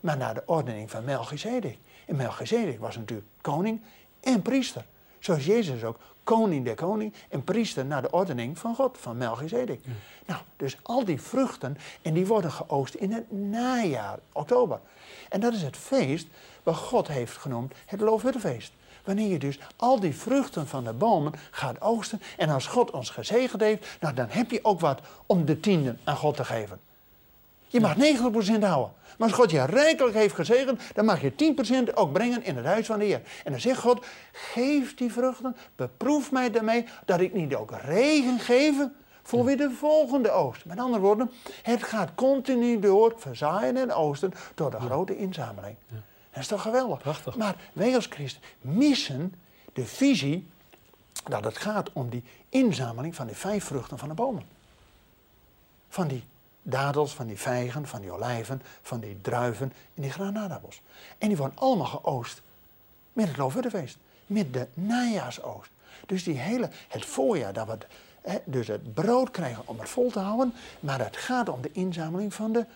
maar 0.00 0.16
naar 0.16 0.34
de 0.34 0.42
ordening 0.46 0.90
van 0.90 1.04
Melchizedek. 1.04 1.78
En 2.06 2.16
Melchizedek 2.16 2.80
was 2.80 2.96
natuurlijk 2.96 3.28
koning 3.40 3.80
en 4.20 4.42
priester. 4.42 4.84
Zoals 5.18 5.44
Jezus 5.44 5.84
ook 5.84 5.98
koning 6.24 6.64
der 6.64 6.74
koning 6.74 7.14
en 7.28 7.44
priester 7.44 7.84
naar 7.84 8.02
de 8.02 8.10
ordening 8.10 8.58
van 8.58 8.74
God, 8.74 8.98
van 9.00 9.16
Melchizedek. 9.16 9.80
Nou, 10.26 10.40
dus 10.56 10.78
al 10.82 11.04
die 11.04 11.20
vruchten, 11.20 11.76
en 12.02 12.14
die 12.14 12.26
worden 12.26 12.52
geoogst 12.52 12.94
in 12.94 13.12
het 13.12 13.32
najaar, 13.32 14.18
oktober. 14.32 14.80
En 15.28 15.40
dat 15.40 15.52
is 15.52 15.62
het 15.62 15.76
feest 15.76 16.26
wat 16.62 16.76
God 16.76 17.08
heeft 17.08 17.36
genoemd 17.36 17.74
het 17.86 18.00
Loofhuttenfeest. 18.00 18.72
Wanneer 19.04 19.28
je 19.28 19.38
dus 19.38 19.58
al 19.76 20.00
die 20.00 20.16
vruchten 20.16 20.66
van 20.66 20.84
de 20.84 20.92
bomen 20.92 21.32
gaat 21.50 21.80
oogsten. 21.80 22.22
En 22.36 22.48
als 22.48 22.66
God 22.66 22.90
ons 22.90 23.10
gezegend 23.10 23.62
heeft, 23.62 23.86
nou 24.00 24.14
dan 24.14 24.26
heb 24.28 24.50
je 24.50 24.64
ook 24.64 24.80
wat 24.80 25.00
om 25.26 25.44
de 25.44 25.60
tienden 25.60 26.00
aan 26.04 26.16
God 26.16 26.36
te 26.36 26.44
geven. 26.44 26.80
Je 27.68 27.80
mag 27.80 27.94
90% 27.96 27.98
houden. 28.60 28.92
Maar 29.18 29.28
als 29.28 29.32
God 29.32 29.50
je 29.50 29.64
rijkelijk 29.64 30.14
heeft 30.14 30.34
gezegend, 30.34 30.80
dan 30.94 31.04
mag 31.04 31.20
je 31.20 31.54
10% 31.90 31.94
ook 31.94 32.12
brengen 32.12 32.44
in 32.44 32.56
het 32.56 32.64
huis 32.64 32.86
van 32.86 32.98
de 32.98 33.04
Heer. 33.04 33.22
En 33.44 33.50
dan 33.52 33.60
zegt 33.60 33.80
God, 33.80 34.06
geef 34.32 34.94
die 34.94 35.12
vruchten, 35.12 35.56
beproef 35.76 36.32
mij 36.32 36.50
daarmee, 36.50 36.84
dat 37.04 37.20
ik 37.20 37.34
niet 37.34 37.54
ook 37.54 37.70
regen 37.84 38.38
geef 38.38 38.74
voor 39.22 39.44
weer 39.44 39.56
de 39.56 39.70
volgende 39.70 40.30
oogst. 40.30 40.64
Met 40.64 40.78
andere 40.78 41.02
woorden, 41.02 41.30
het 41.62 41.82
gaat 41.82 42.14
continu 42.14 42.78
door, 42.78 43.14
verzaaien 43.16 43.76
en 43.76 43.92
oosten, 43.92 44.32
door 44.54 44.70
de 44.70 44.80
grote 44.80 45.16
inzameling. 45.16 45.76
Dat 46.30 46.42
is 46.42 46.46
toch 46.46 46.62
geweldig? 46.62 46.98
Prachtig. 46.98 47.36
Maar 47.36 47.56
wij 47.72 47.94
als 47.94 48.06
christen 48.06 48.42
missen 48.60 49.34
de 49.72 49.86
visie 49.86 50.48
dat 51.24 51.44
het 51.44 51.58
gaat 51.58 51.92
om 51.92 52.08
die 52.08 52.24
inzameling 52.48 53.14
van 53.14 53.26
die 53.26 53.36
vijf 53.36 53.64
vruchten 53.64 53.98
van 53.98 54.08
de 54.08 54.14
bomen. 54.14 54.42
Van 55.88 56.08
die 56.08 56.24
dadels, 56.62 57.14
van 57.14 57.26
die 57.26 57.38
vijgen, 57.38 57.86
van 57.86 58.00
die 58.00 58.10
olijven, 58.10 58.62
van 58.82 59.00
die 59.00 59.20
druiven 59.20 59.72
en 59.94 60.02
die 60.02 60.10
granadappels. 60.10 60.80
En 61.18 61.28
die 61.28 61.36
worden 61.36 61.58
allemaal 61.58 61.86
geoost 61.86 62.42
met 63.12 63.28
het 63.28 63.36
Loofhuttenfeest, 63.36 63.96
met 64.26 64.52
de 64.52 64.66
najaarsoost. 64.74 65.70
Dus 66.06 66.24
die 66.24 66.38
hele, 66.38 66.70
het 66.88 67.04
voorjaar, 67.04 67.52
dat 67.52 67.66
we 67.66 67.78
het, 68.20 68.42
dus 68.44 68.66
het 68.66 68.94
brood 68.94 69.30
krijgen 69.30 69.62
om 69.64 69.78
het 69.78 69.88
vol 69.88 70.10
te 70.10 70.18
houden, 70.18 70.54
maar 70.80 70.98
het 70.98 71.16
gaat 71.16 71.48
om 71.48 71.60
de 71.60 71.72
inzameling 71.72 72.34
van 72.34 72.52
de, 72.52 72.66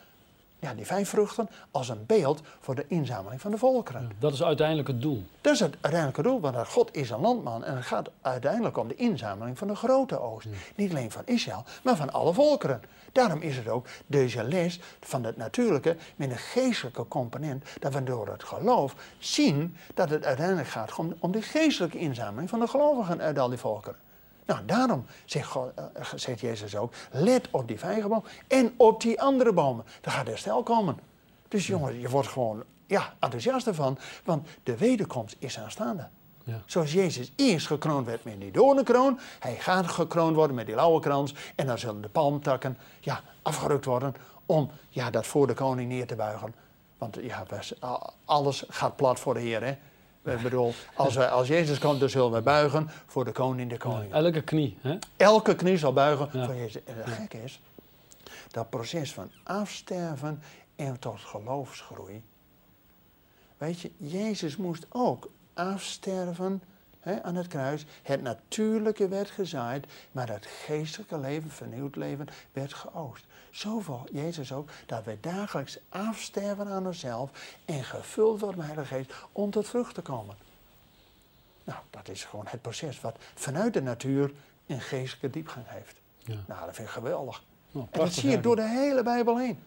ja, 0.63 0.75
die 0.75 0.87
vijf 0.87 1.09
vruchten 1.09 1.49
als 1.71 1.89
een 1.89 2.07
beeld 2.07 2.41
voor 2.61 2.75
de 2.75 2.85
inzameling 2.89 3.41
van 3.41 3.51
de 3.51 3.59
volkeren. 3.59 4.11
Dat 4.19 4.33
is 4.33 4.43
uiteindelijk 4.43 4.89
het 4.89 5.03
doel. 5.03 5.25
Dat 5.41 5.53
is 5.53 5.61
het 5.61 5.77
uiteindelijke 5.81 6.23
doel, 6.23 6.41
want 6.41 6.69
God 6.69 6.97
is 6.97 7.11
een 7.11 7.21
landman 7.21 7.65
en 7.65 7.77
het 7.77 7.85
gaat 7.85 8.11
uiteindelijk 8.21 8.77
om 8.77 8.89
de 8.89 8.95
inzameling 8.95 9.59
van 9.59 9.69
de 9.69 9.75
grote 9.75 10.21
oost. 10.21 10.47
Niet 10.75 10.91
alleen 10.91 11.11
van 11.11 11.23
Israël, 11.25 11.65
maar 11.83 11.97
van 11.97 12.13
alle 12.13 12.35
volkeren. 12.35 12.83
Daarom 13.13 13.41
is 13.41 13.57
het 13.57 13.69
ook 13.69 13.87
deze 14.07 14.45
les 14.45 14.81
van 15.01 15.25
het 15.25 15.37
natuurlijke 15.37 15.97
met 16.17 16.31
een 16.31 16.39
geestelijke 16.39 17.09
component, 17.09 17.65
dat 17.79 17.93
we 17.93 18.03
door 18.03 18.29
het 18.29 18.45
geloof 18.45 18.95
zien 19.19 19.77
dat 19.95 20.11
het 20.11 20.25
uiteindelijk 20.25 20.69
gaat 20.69 20.95
om, 20.97 21.15
om 21.19 21.33
de 21.33 21.43
geestelijke 21.43 21.99
inzameling 21.99 22.51
van 22.51 22.61
de 22.61 22.67
gelovigen 22.67 23.21
uit 23.21 23.39
al 23.39 23.49
die 23.49 23.59
volkeren. 23.59 23.99
Nou, 24.47 24.65
daarom 24.65 25.07
zegt, 25.25 25.49
God, 25.49 25.71
eh, 25.75 26.07
zegt 26.15 26.41
Jezus 26.41 26.77
ook, 26.77 26.95
let 27.11 27.49
op 27.51 27.69
die 27.69 27.79
vijgenboom 27.79 28.25
en 28.49 28.75
op 28.77 29.01
die 29.01 29.21
andere 29.21 29.53
bomen. 29.53 29.85
Er 30.03 30.11
gaat 30.11 30.27
herstel 30.27 30.63
komen. 30.63 30.99
Dus 31.49 31.67
jongen, 31.67 32.01
je 32.01 32.09
wordt 32.09 32.29
gewoon 32.29 32.65
ja, 32.87 33.15
enthousiast 33.19 33.67
ervan, 33.67 33.99
want 34.25 34.49
de 34.63 34.77
wederkomst 34.77 35.37
is 35.39 35.59
aanstaande. 35.59 36.09
Ja. 36.45 36.61
Zoals 36.67 36.93
Jezus 36.93 37.33
eerst 37.37 37.67
gekroond 37.67 38.07
werd 38.07 38.25
met 38.25 38.41
die 38.41 38.51
doornenkroon, 38.51 39.19
hij 39.39 39.57
gaat 39.57 39.87
gekroond 39.87 40.37
worden 40.37 40.57
met 40.57 40.67
die 40.67 40.75
lauwe 40.75 41.29
en 41.55 41.67
dan 41.67 41.79
zullen 41.79 42.01
de 42.01 42.09
palmtakken 42.09 42.79
ja, 43.01 43.21
afgerukt 43.43 43.85
worden 43.85 44.15
om 44.47 44.71
ja, 44.89 45.11
dat 45.11 45.27
voor 45.27 45.47
de 45.47 45.55
koning 45.55 45.89
neer 45.89 46.07
te 46.07 46.17
buigen. 46.17 46.55
Want 46.99 47.19
ja, 47.21 47.45
alles 48.25 48.65
gaat 48.69 48.97
plat 48.97 49.21
voor 49.21 49.35
de 49.35 49.41
Heer. 49.41 49.65
Hè? 49.65 49.77
Ik 50.25 50.43
bedoel, 50.43 50.75
als, 50.95 51.15
wij, 51.15 51.29
als 51.29 51.49
Jezus 51.49 51.79
komt, 51.79 52.01
dan 52.01 52.09
zullen 52.09 52.33
we 52.33 52.41
buigen 52.41 52.91
voor 53.07 53.25
de 53.25 53.33
koning 53.33 53.71
de 53.71 53.77
koning. 53.77 54.13
Elke 54.13 54.43
knie. 54.43 54.79
Hè? 54.81 54.99
Elke 55.17 55.55
knie 55.55 55.79
zal 55.79 55.93
buigen 55.93 56.31
voor 56.31 56.55
Jezus. 56.55 56.85
En 56.85 56.95
het 56.97 57.09
gekke 57.09 57.43
is, 57.43 57.61
dat 58.51 58.71
proces 58.71 59.13
van 59.13 59.31
afsterven 59.43 60.43
en 60.77 60.99
tot 60.99 61.21
geloofsgroei. 61.21 62.23
Weet 63.57 63.81
je, 63.81 63.91
Jezus 63.97 64.57
moest 64.57 64.87
ook 64.89 65.31
afsterven 65.55 66.63
hè, 67.03 67.23
aan 67.23 67.35
het 67.35 67.47
kruis. 67.47 67.85
Het 68.03 68.23
natuurlijke 68.23 69.09
werd 69.09 69.31
gezaaid, 69.31 69.87
maar 70.13 70.29
het 70.29 70.47
geestelijke 70.47 71.19
leven, 71.19 71.51
vernieuwd 71.51 71.97
leven, 71.97 72.29
werd 72.53 72.75
geoost. 72.75 73.25
Zoveel 73.51 74.07
Jezus 74.13 74.53
ook, 74.53 74.69
dat 74.87 75.05
wij 75.05 75.19
dagelijks 75.21 75.79
afsterven 75.89 76.69
aan 76.69 76.87
onszelf 76.87 77.31
en 77.65 77.85
gevuld 77.85 78.41
worden 78.41 78.59
met 78.59 78.67
de 78.67 78.73
Heilige 78.75 78.95
Geest 78.95 79.13
om 79.33 79.51
tot 79.51 79.69
vrucht 79.69 79.95
te 79.95 80.03
komen. 80.03 80.37
Nou, 81.65 81.79
dat 81.91 82.09
is 82.09 82.25
gewoon 82.25 82.47
het 82.49 82.63
proces 82.63 83.01
wat 83.01 83.17
vanuit 83.35 83.75
de 83.75 83.83
natuur 83.83 84.33
een 84.67 84.81
geestelijke 84.81 85.31
diepgang 85.31 85.65
heeft. 85.69 85.97
Ja. 86.19 86.35
Nou, 86.47 86.67
dat 86.67 86.75
vind 86.75 86.89
ik 86.89 86.95
geweldig. 86.95 87.43
Nou, 87.71 87.87
En 87.91 88.01
dat 88.01 88.13
zie 88.13 88.31
je 88.31 88.41
door 88.41 88.57
de 88.57 88.69
hele 88.69 89.03
Bijbel 89.03 89.39
heen. 89.39 89.59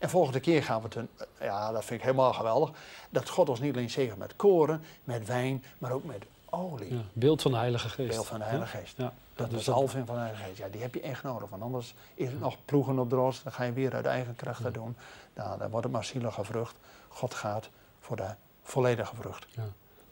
En 0.00 0.10
volgende 0.10 0.40
keer 0.40 0.62
gaan 0.62 0.78
we 0.80 0.84
het, 0.84 0.94
een, 0.94 1.08
ja, 1.40 1.72
dat 1.72 1.84
vind 1.84 2.00
ik 2.00 2.06
helemaal 2.06 2.32
geweldig, 2.32 2.70
dat 3.10 3.28
God 3.28 3.48
ons 3.48 3.60
niet 3.60 3.74
alleen 3.74 3.90
zegent 3.90 4.18
met 4.18 4.36
koren, 4.36 4.82
met 5.04 5.26
wijn, 5.26 5.64
maar 5.78 5.92
ook 5.92 6.04
met 6.04 6.24
olie. 6.50 6.94
Ja, 6.94 7.00
beeld 7.12 7.42
van 7.42 7.50
de 7.50 7.56
Heilige 7.56 7.88
Geest. 7.88 8.08
Beeld 8.10 8.26
van 8.26 8.38
de 8.38 8.44
Heilige 8.44 8.76
Geest. 8.76 8.96
Ja, 8.96 9.12
Dat 9.34 9.50
dus 9.50 9.58
is 9.58 9.64
de 9.64 9.70
halving 9.70 10.06
van 10.06 10.14
de 10.14 10.20
Heilige 10.20 10.44
Geest. 10.44 10.58
Ja, 10.58 10.68
die 10.68 10.80
heb 10.80 10.94
je 10.94 11.00
echt 11.00 11.22
nodig, 11.22 11.48
want 11.48 11.62
anders 11.62 11.94
is 12.14 12.28
het 12.28 12.40
nog 12.40 12.56
ploegen 12.64 12.98
op 12.98 13.10
de 13.10 13.16
roos. 13.16 13.42
Dan 13.42 13.52
ga 13.52 13.64
je 13.64 13.72
weer 13.72 13.94
uit 13.94 14.06
eigen 14.06 14.36
kracht 14.36 14.62
dat 14.62 14.74
doen. 14.74 14.96
Nou, 15.34 15.58
dan 15.58 15.70
wordt 15.70 15.84
het 15.84 15.94
maar 15.94 16.04
zielige 16.04 16.44
vrucht. 16.44 16.74
God 17.08 17.34
gaat 17.34 17.68
voor 18.00 18.16
de 18.16 18.28
volledige 18.62 19.16
vrucht. 19.16 19.46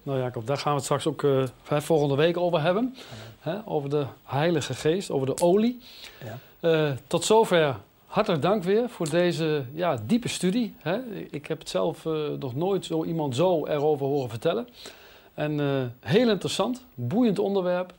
Nou 0.02 0.18
Jacob, 0.18 0.46
daar 0.46 0.56
gaan 0.56 0.70
we 0.70 0.76
het 0.76 0.84
straks 0.84 1.06
ook 1.06 1.22
eh, 1.22 1.44
hè, 1.68 1.82
volgende 1.82 2.14
week 2.14 2.36
over 2.36 2.60
hebben. 2.60 2.96
Hè, 3.40 3.58
over 3.64 3.90
de 3.90 4.06
Heilige 4.24 4.74
Geest, 4.74 5.10
over 5.10 5.26
de 5.26 5.40
olie. 5.42 5.80
Ja. 6.24 6.38
Eh, 6.60 6.96
tot 7.06 7.24
zover 7.24 7.76
hartelijk 8.08 8.42
dank 8.42 8.62
weer 8.62 8.88
voor 8.88 9.10
deze 9.10 9.64
ja, 9.72 9.98
diepe 10.06 10.28
studie. 10.28 10.74
Hè. 10.78 10.98
Ik 11.30 11.46
heb 11.46 11.58
het 11.58 11.68
zelf 11.68 12.06
eh, 12.06 12.12
nog 12.38 12.54
nooit 12.54 12.84
zo 12.84 13.04
iemand 13.04 13.36
zo 13.36 13.66
erover 13.66 14.06
horen 14.06 14.30
vertellen. 14.30 14.68
En 15.34 15.60
eh, 15.60 15.66
heel 16.00 16.28
interessant, 16.28 16.84
boeiend 16.94 17.38
onderwerp. 17.38 17.94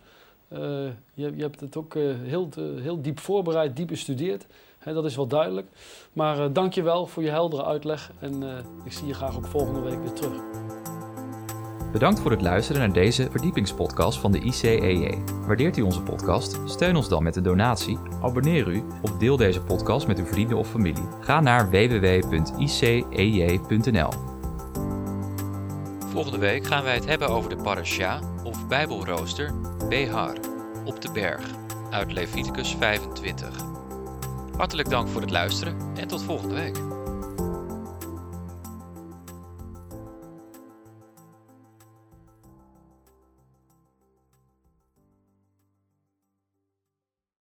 Eh, 0.47 0.59
je, 1.13 1.35
je 1.35 1.41
hebt 1.41 1.59
het 1.59 1.77
ook 1.77 1.93
heel, 2.23 2.49
heel 2.81 3.01
diep 3.01 3.19
voorbereid, 3.19 3.75
diep 3.75 3.87
bestudeerd. 3.87 4.47
Hè, 4.77 4.93
dat 4.93 5.05
is 5.05 5.15
wel 5.15 5.27
duidelijk. 5.27 5.67
Maar 6.13 6.53
dank 6.53 6.73
je 6.73 6.81
wel 6.81 7.07
voor 7.07 7.23
je 7.23 7.29
heldere 7.29 7.65
uitleg. 7.65 8.11
En 8.19 8.43
ik 8.85 8.91
zie 8.91 9.07
je 9.07 9.13
graag 9.13 9.37
ook 9.37 9.45
volgende 9.45 9.79
week 9.79 9.99
weer 9.99 10.13
terug. 10.13 10.78
Bedankt 11.91 12.19
voor 12.19 12.31
het 12.31 12.41
luisteren 12.41 12.81
naar 12.81 12.93
deze 12.93 13.27
verdiepingspodcast 13.31 14.19
van 14.19 14.31
de 14.31 14.39
ICEJ. 14.39 15.17
Waardeert 15.45 15.77
u 15.77 15.81
onze 15.81 16.01
podcast? 16.01 16.59
Steun 16.65 16.95
ons 16.95 17.09
dan 17.09 17.23
met 17.23 17.35
een 17.35 17.43
donatie, 17.43 17.97
abonneer 18.21 18.67
u 18.67 18.83
of 19.01 19.11
deel 19.11 19.37
deze 19.37 19.61
podcast 19.61 20.07
met 20.07 20.19
uw 20.19 20.25
vrienden 20.25 20.57
of 20.57 20.69
familie. 20.69 21.07
Ga 21.19 21.39
naar 21.39 21.69
www.icej.nl. 21.69 22.29
Volgende 26.11 26.37
week 26.37 26.67
gaan 26.67 26.83
wij 26.83 26.93
het 26.93 27.05
hebben 27.05 27.29
over 27.29 27.49
de 27.49 27.63
parasha 27.63 28.19
of 28.43 28.67
bijbelrooster 28.67 29.53
Behar 29.89 30.37
op 30.85 31.01
de 31.01 31.11
berg 31.11 31.45
uit 31.89 32.11
Leviticus 32.11 32.75
25. 32.79 33.49
Hartelijk 34.57 34.89
dank 34.89 35.07
voor 35.07 35.21
het 35.21 35.31
luisteren 35.31 35.75
en 35.95 36.07
tot 36.07 36.23
volgende 36.23 36.55
week. 36.55 36.98